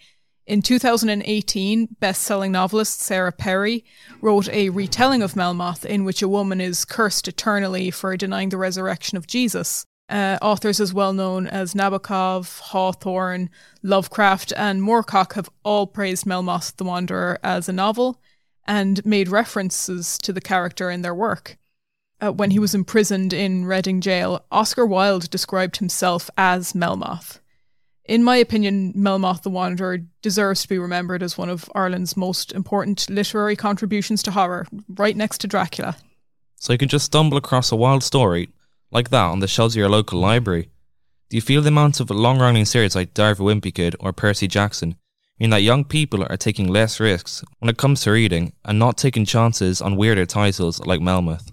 [0.46, 3.84] In 2018, best selling novelist Sarah Perry
[4.20, 8.56] wrote a retelling of Melmoth in which a woman is cursed eternally for denying the
[8.56, 9.86] resurrection of Jesus.
[10.12, 13.48] Uh, authors as well known as Nabokov, Hawthorne,
[13.82, 18.20] Lovecraft, and Moorcock have all praised Melmoth the Wanderer as a novel
[18.66, 21.56] and made references to the character in their work.
[22.20, 27.40] Uh, when he was imprisoned in Reading jail, Oscar Wilde described himself as Melmoth.
[28.04, 32.52] In my opinion, Melmoth the Wanderer deserves to be remembered as one of Ireland's most
[32.52, 35.96] important literary contributions to horror, right next to Dracula.
[36.56, 38.50] So you can just stumble across a wild story
[38.92, 40.68] like that on the shelves of your local library?
[41.30, 43.96] Do you feel the amount of long running series like Diary of a Wimpy Kid
[43.98, 44.96] or Percy Jackson
[45.40, 48.98] mean that young people are taking less risks when it comes to reading and not
[48.98, 51.50] taking chances on weirder titles like Melmoth?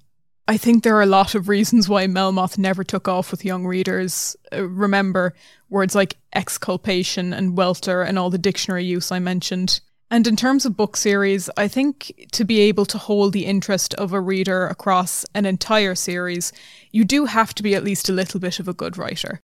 [0.50, 3.66] I think there are a lot of reasons why Melmoth never took off with young
[3.66, 4.36] readers.
[4.52, 5.34] Uh, remember
[5.70, 9.80] words like exculpation and welter and all the dictionary use I mentioned.
[10.12, 13.94] And in terms of book series, I think to be able to hold the interest
[13.94, 16.52] of a reader across an entire series,
[16.92, 19.42] you do have to be at least a little bit of a good writer.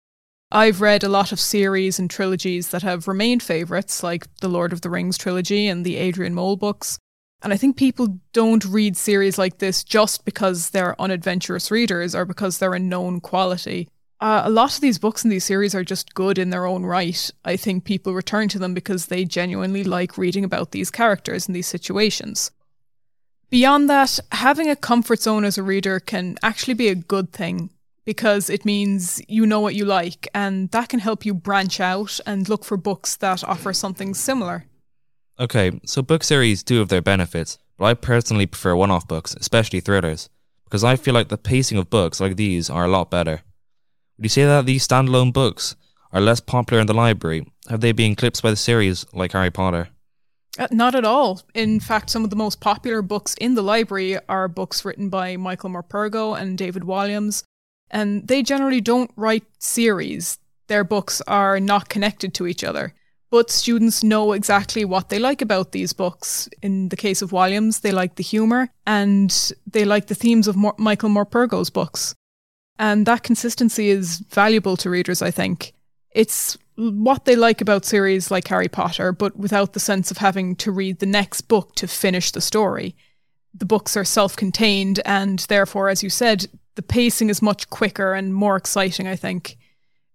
[0.51, 4.73] I've read a lot of series and trilogies that have remained favourites, like the Lord
[4.73, 6.99] of the Rings trilogy and the Adrian Mole books.
[7.43, 12.25] And I think people don't read series like this just because they're unadventurous readers or
[12.25, 13.89] because they're a known quality.
[14.21, 16.87] Uh, a lot of these books in these series are just good in their own
[16.87, 17.31] right.
[17.45, 21.55] I think people return to them because they genuinely like reading about these characters and
[21.55, 22.51] these situations.
[23.51, 27.71] Beyond that, having a comfort zone as a reader can actually be a good thing
[28.05, 32.21] because it means you know what you like, and that can help you branch out
[32.27, 34.67] and look for books that offer something similar.
[35.39, 39.35] Okay, so book series do have their benefits, but I personally prefer one off books,
[39.39, 40.29] especially thrillers,
[40.65, 43.43] because I feel like the pacing of books like these are a lot better.
[44.17, 45.75] Would you say that these standalone books
[46.13, 47.47] are less popular in the library?
[47.69, 49.89] Have they been eclipsed by the series like Harry Potter?
[50.59, 51.43] Uh, not at all.
[51.55, 55.37] In fact, some of the most popular books in the library are books written by
[55.37, 57.43] Michael Morpurgo and David Walliams,
[57.91, 60.39] and they generally don't write series.
[60.69, 62.95] Their books are not connected to each other.
[63.31, 66.49] But students know exactly what they like about these books.
[66.63, 70.55] In the case of Walliams, they like the humour and they like the themes of
[70.55, 72.15] Mor- Michael Morpurgo's books.
[72.79, 75.73] And that consistency is valuable to readers, I think.
[76.13, 80.57] It's what they like about series like Harry Potter, but without the sense of having
[80.57, 82.97] to read the next book to finish the story.
[83.53, 88.15] The books are self contained, and therefore, as you said, the pacing is much quicker
[88.15, 89.57] and more exciting, I think.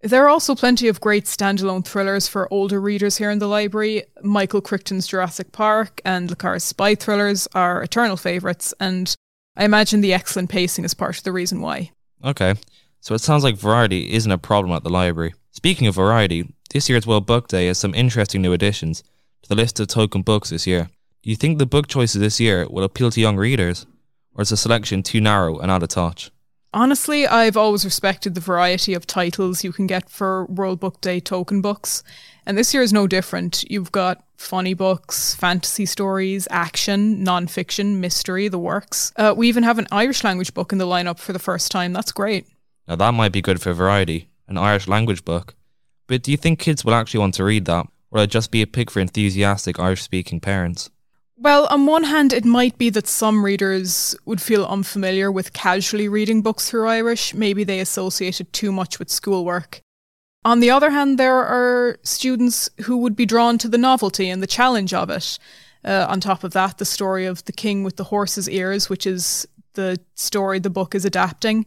[0.01, 4.03] There are also plenty of great standalone thrillers for older readers here in the library.
[4.23, 9.13] Michael Crichton's Jurassic Park and Le Carre's spy thrillers are eternal favourites, and
[9.57, 11.91] I imagine the excellent pacing is part of the reason why.
[12.23, 12.55] Okay,
[13.01, 15.33] so it sounds like variety isn't a problem at the library.
[15.59, 19.03] Speaking of variety, this year's World Book Day has some interesting new additions
[19.41, 20.87] to the list of token books this year.
[21.21, 23.85] Do you think the book choices this year will appeal to young readers,
[24.33, 26.31] or is the selection too narrow and out of touch?
[26.73, 31.19] Honestly, I've always respected the variety of titles you can get for World Book Day
[31.19, 32.03] token books,
[32.45, 33.69] and this year is no different.
[33.69, 39.11] You've got funny books, fantasy stories, action, non-fiction, mystery, the works.
[39.17, 41.91] Uh, we even have an Irish language book in the lineup for the first time.
[41.91, 42.47] That's great.
[42.87, 45.55] Now that might be good for variety, an Irish language book.
[46.07, 48.61] But do you think kids will actually want to read that, or it just be
[48.61, 50.89] a pick for enthusiastic Irish speaking parents?
[51.37, 56.09] Well, on one hand, it might be that some readers would feel unfamiliar with casually
[56.09, 57.33] reading books through Irish.
[57.33, 59.81] Maybe they associate it too much with schoolwork.
[60.43, 64.43] On the other hand, there are students who would be drawn to the novelty and
[64.43, 65.39] the challenge of it.
[65.85, 69.05] Uh, on top of that, the story of the king with the horse's ears, which
[69.07, 71.65] is the story the book is adapting,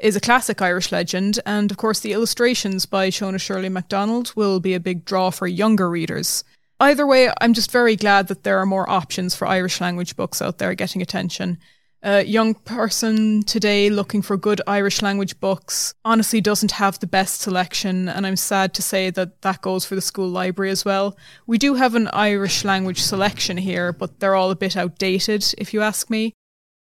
[0.00, 1.38] is a classic Irish legend.
[1.46, 5.46] And of course, the illustrations by Shona Shirley MacDonald will be a big draw for
[5.46, 6.44] younger readers.
[6.80, 10.40] Either way, I'm just very glad that there are more options for Irish language books
[10.40, 11.58] out there getting attention.
[12.02, 17.42] A young person today looking for good Irish language books honestly doesn't have the best
[17.42, 21.18] selection, and I'm sad to say that that goes for the school library as well.
[21.46, 25.74] We do have an Irish language selection here, but they're all a bit outdated, if
[25.74, 26.32] you ask me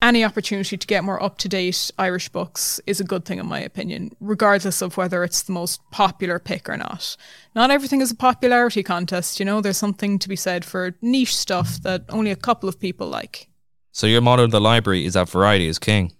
[0.01, 3.47] any opportunity to get more up to date Irish books is a good thing, in
[3.47, 7.17] my opinion, regardless of whether it's the most popular pick or not.
[7.55, 11.35] Not everything is a popularity contest, you know, there's something to be said for niche
[11.35, 13.47] stuff that only a couple of people like.
[13.91, 16.11] So, your motto of the library is that variety is king?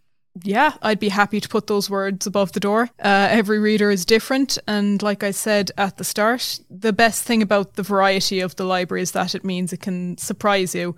[0.44, 2.90] Yeah, I'd be happy to put those words above the door.
[3.00, 7.42] Uh, every reader is different, and like I said at the start, the best thing
[7.42, 10.96] about the variety of the library is that it means it can surprise you.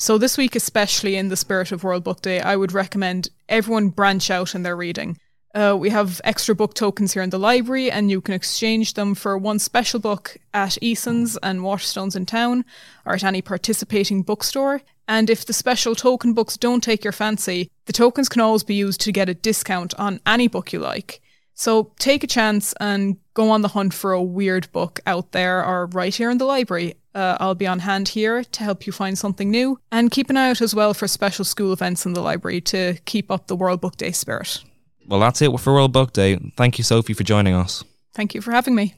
[0.00, 3.90] So, this week, especially in the spirit of World Book Day, I would recommend everyone
[3.90, 5.18] branch out in their reading.
[5.54, 9.14] Uh, we have extra book tokens here in the library, and you can exchange them
[9.14, 12.64] for one special book at Eason's and Waterstones in town,
[13.04, 14.80] or at any participating bookstore.
[15.06, 18.76] And if the special token books don't take your fancy, the tokens can always be
[18.76, 21.20] used to get a discount on any book you like.
[21.60, 25.62] So take a chance and go on the hunt for a weird book out there
[25.62, 26.94] or right here in the library.
[27.14, 30.38] Uh, I'll be on hand here to help you find something new and keep an
[30.38, 33.56] eye out as well for special school events in the library to keep up the
[33.56, 34.64] World Book Day spirit.
[35.06, 36.38] Well, that's it for World Book Day.
[36.56, 37.84] Thank you, Sophie, for joining us.
[38.14, 38.94] Thank you for having me.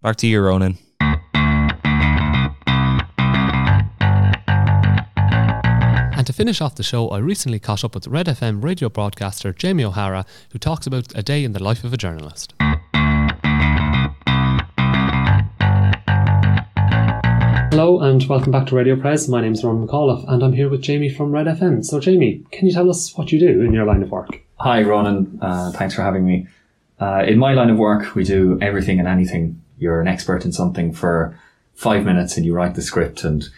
[0.00, 0.78] Back to you, Ronan.
[6.26, 9.52] And to finish off the show, I recently caught up with Red FM radio broadcaster
[9.52, 12.52] Jamie O'Hara, who talks about a day in the life of a journalist.
[17.70, 19.28] Hello and welcome back to Radio Prez.
[19.28, 21.84] My name is Ronan McAuliffe and I'm here with Jamie from Red FM.
[21.84, 24.42] So, Jamie, can you tell us what you do in your line of work?
[24.56, 25.38] Hi, Ronan.
[25.40, 26.48] Uh, thanks for having me.
[26.98, 29.62] Uh, in my line of work, we do everything and anything.
[29.78, 31.38] You're an expert in something for
[31.74, 33.48] five minutes and you write the script and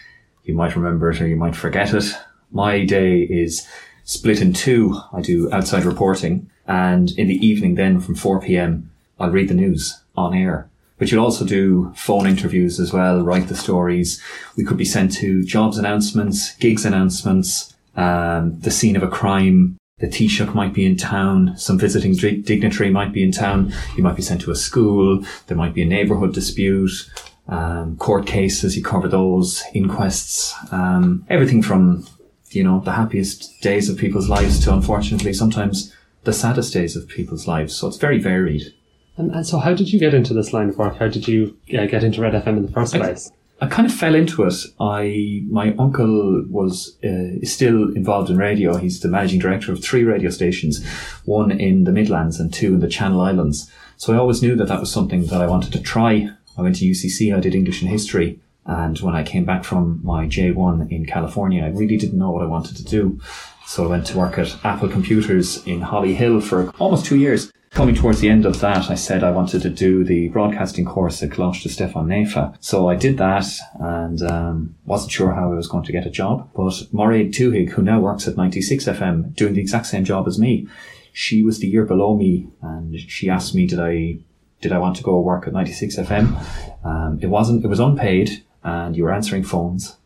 [0.43, 2.13] you might remember it or you might forget it.
[2.51, 3.67] My day is
[4.03, 4.99] split in two.
[5.13, 8.91] I do outside reporting and in the evening then from 4 p.m.
[9.19, 10.69] I'll read the news on air.
[10.97, 14.21] But you'll also do phone interviews as well, write the stories.
[14.55, 19.77] We could be sent to jobs announcements, gigs announcements, um, the scene of a crime.
[19.99, 21.57] The Taoiseach might be in town.
[21.57, 23.73] Some visiting dignitary might be in town.
[23.97, 25.23] You might be sent to a school.
[25.47, 27.09] There might be a neighbourhood dispute.
[27.47, 32.05] Um, court cases, you cover those, inquests, um, everything from
[32.51, 35.93] you know, the happiest days of people's lives to unfortunately sometimes
[36.23, 37.75] the saddest days of people's lives.
[37.75, 38.73] So it's very varied.
[39.17, 40.97] And, and so, how did you get into this line of work?
[40.97, 43.31] How did you uh, get into Red FM in the first place?
[43.59, 44.53] I, I kind of fell into it.
[44.79, 48.77] I my uncle was uh, is still involved in radio.
[48.77, 50.85] He's the managing director of three radio stations,
[51.25, 53.69] one in the Midlands and two in the Channel Islands.
[53.97, 56.29] So I always knew that that was something that I wanted to try.
[56.57, 57.35] I went to UCC.
[57.35, 58.39] I did English and history.
[58.69, 62.43] And when I came back from my J1 in California, I really didn't know what
[62.43, 63.19] I wanted to do.
[63.65, 67.51] So I went to work at Apple Computers in Hollyhill for almost two years.
[67.71, 71.23] Coming towards the end of that, I said I wanted to do the broadcasting course
[71.23, 72.55] at Coláiste Stiofáin Naofa.
[72.59, 73.45] So I did that
[73.79, 76.51] and um, wasn't sure how I was going to get a job.
[76.55, 80.37] But Mairead Twohig, who now works at 96 FM, doing the exact same job as
[80.37, 80.67] me,
[81.11, 84.19] she was the year below me and she asked me, did I
[84.61, 86.85] did I want to go work at 96 FM?
[86.85, 89.97] Um, it wasn't, it was unpaid and you were answering phones.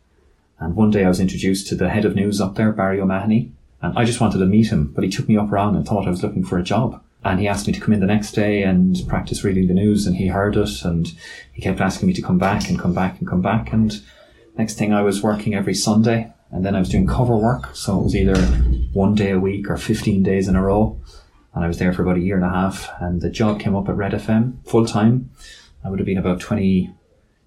[0.58, 3.52] And one day I was introduced to the head of news up there, Barry O'Mahony,
[3.82, 6.06] and I just wanted to meet him, but he took me up around and thought
[6.06, 7.02] I was looking for a job.
[7.24, 10.06] And he asked me to come in the next day and practice reading the news,
[10.06, 11.12] and he heard it, and
[11.52, 13.72] he kept asking me to come back and come back and come back.
[13.72, 14.00] And
[14.56, 17.98] next thing I was working every Sunday, and then I was doing cover work, so
[17.98, 18.36] it was either
[18.92, 21.00] one day a week or 15 days in a row.
[21.54, 23.74] And I was there for about a year and a half, and the job came
[23.74, 25.30] up at Red FM full time.
[25.84, 26.92] I would have been about 20,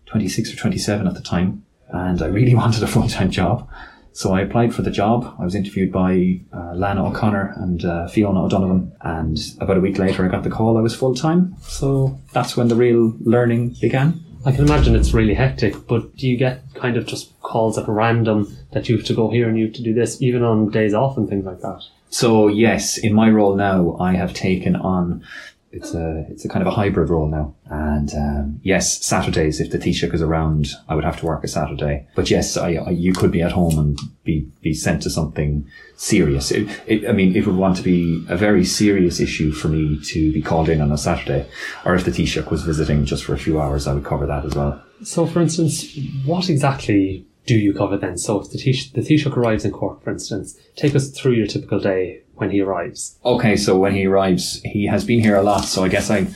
[0.07, 3.69] 26 or 27 at the time, and I really wanted a full time job.
[4.13, 5.35] So I applied for the job.
[5.39, 9.99] I was interviewed by uh, Lana O'Connor and uh, Fiona O'Donovan, and about a week
[9.99, 11.55] later, I got the call I was full time.
[11.61, 14.19] So that's when the real learning began.
[14.43, 17.87] I can imagine it's really hectic, but do you get kind of just calls at
[17.87, 20.69] random that you have to go here and you have to do this, even on
[20.69, 21.83] days off and things like that?
[22.09, 25.23] So yes, in my role now, I have taken on
[25.71, 27.53] it's a it's a kind of a hybrid role now.
[27.69, 31.47] And um, yes, Saturdays if the Taoiseach is around, I would have to work a
[31.47, 32.07] Saturday.
[32.15, 35.69] But yes, I, I, you could be at home and be be sent to something
[35.97, 36.51] serious.
[36.51, 39.99] It, it, I mean, it would want to be a very serious issue for me
[40.05, 41.47] to be called in on a Saturday,
[41.85, 44.45] or if the Taoiseach was visiting just for a few hours, I would cover that
[44.45, 44.81] as well.
[45.03, 48.17] So, for instance, what exactly do you cover then?
[48.17, 51.79] So, if the Taoiseach, the arrives in Cork, for instance, take us through your typical
[51.79, 53.17] day when he arrives?
[53.25, 56.27] Okay, so when he arrives, he has been here a lot, so I guess I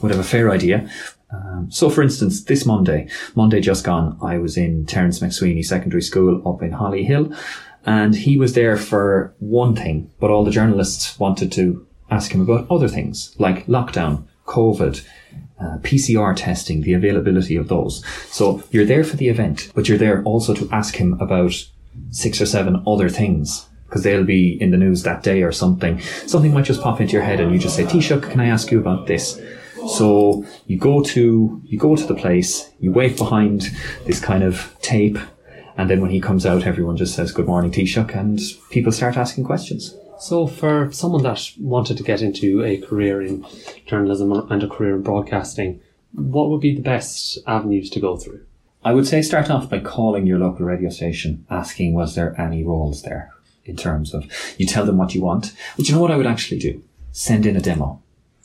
[0.00, 0.88] would have a fair idea.
[1.30, 6.02] Um, so, for instance, this Monday, Monday just gone, I was in Terence MacSwiney Secondary
[6.02, 7.36] School up in Hollyhill,
[7.84, 12.40] and he was there for one thing, but all the journalists wanted to ask him
[12.40, 15.04] about other things, like lockdown, COVID,
[15.60, 18.02] uh, PCR testing, the availability of those.
[18.28, 21.52] So you're there for the event, but you're there also to ask him about
[22.10, 25.98] six or seven other things because they'll be in the news that day or something.
[26.26, 28.70] Something might just pop into your head and you just say, Taoiseach, can I ask
[28.70, 29.40] you about this?
[29.96, 33.70] So you go to, you go to the place, you wait behind
[34.04, 35.16] this kind of tape,
[35.78, 39.16] and then when he comes out, everyone just says, good morning, Taoiseach, and people start
[39.16, 39.94] asking questions.
[40.18, 43.46] So, for someone that wanted to get into a career in
[43.86, 45.80] journalism and a career in broadcasting,
[46.12, 48.44] what would be the best avenues to go through?
[48.84, 52.64] I would say start off by calling your local radio station, asking was there any
[52.64, 53.32] roles there
[53.68, 54.24] in terms of
[54.58, 55.52] you tell them what you want.
[55.76, 56.82] But you know what I would actually do?
[57.12, 58.00] Send in a demo.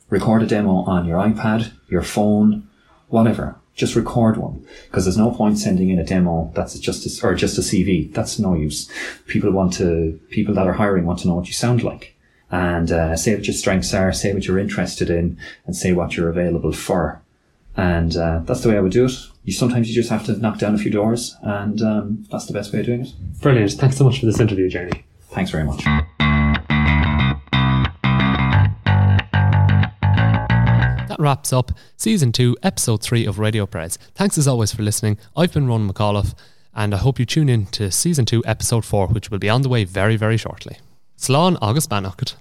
[0.09, 2.67] Record a demo on your iPad, your phone,
[3.07, 3.55] whatever.
[3.75, 7.33] Just record one because there's no point sending in a demo that's just a, or
[7.33, 8.13] just a CV.
[8.13, 8.87] That's no use.
[9.25, 12.15] People want to, people that are hiring want to know what you sound like.
[12.51, 16.15] and uh, say what your strengths are, say what you're interested in, and say what
[16.15, 17.19] you're available for.
[17.75, 19.13] And uh, that's the way I would do it.
[19.43, 22.53] You sometimes you just have to knock down a few doors, and um, that's the
[22.53, 23.13] best way of doing it.
[23.41, 23.71] Brilliant.
[23.71, 25.03] Thanks so much for this interview, Jamie.
[25.33, 25.83] Thanks very much.
[31.09, 33.97] That wraps up season two, episode three of Radio Prez.
[34.15, 35.17] Thanks as always for listening.
[35.35, 36.33] I've been Ronan McAuliffe,
[36.73, 39.63] and I hope you tune in to season two, episode four, which will be on
[39.63, 40.77] the way very, very shortly.
[41.17, 42.35] Slán agus beannacht.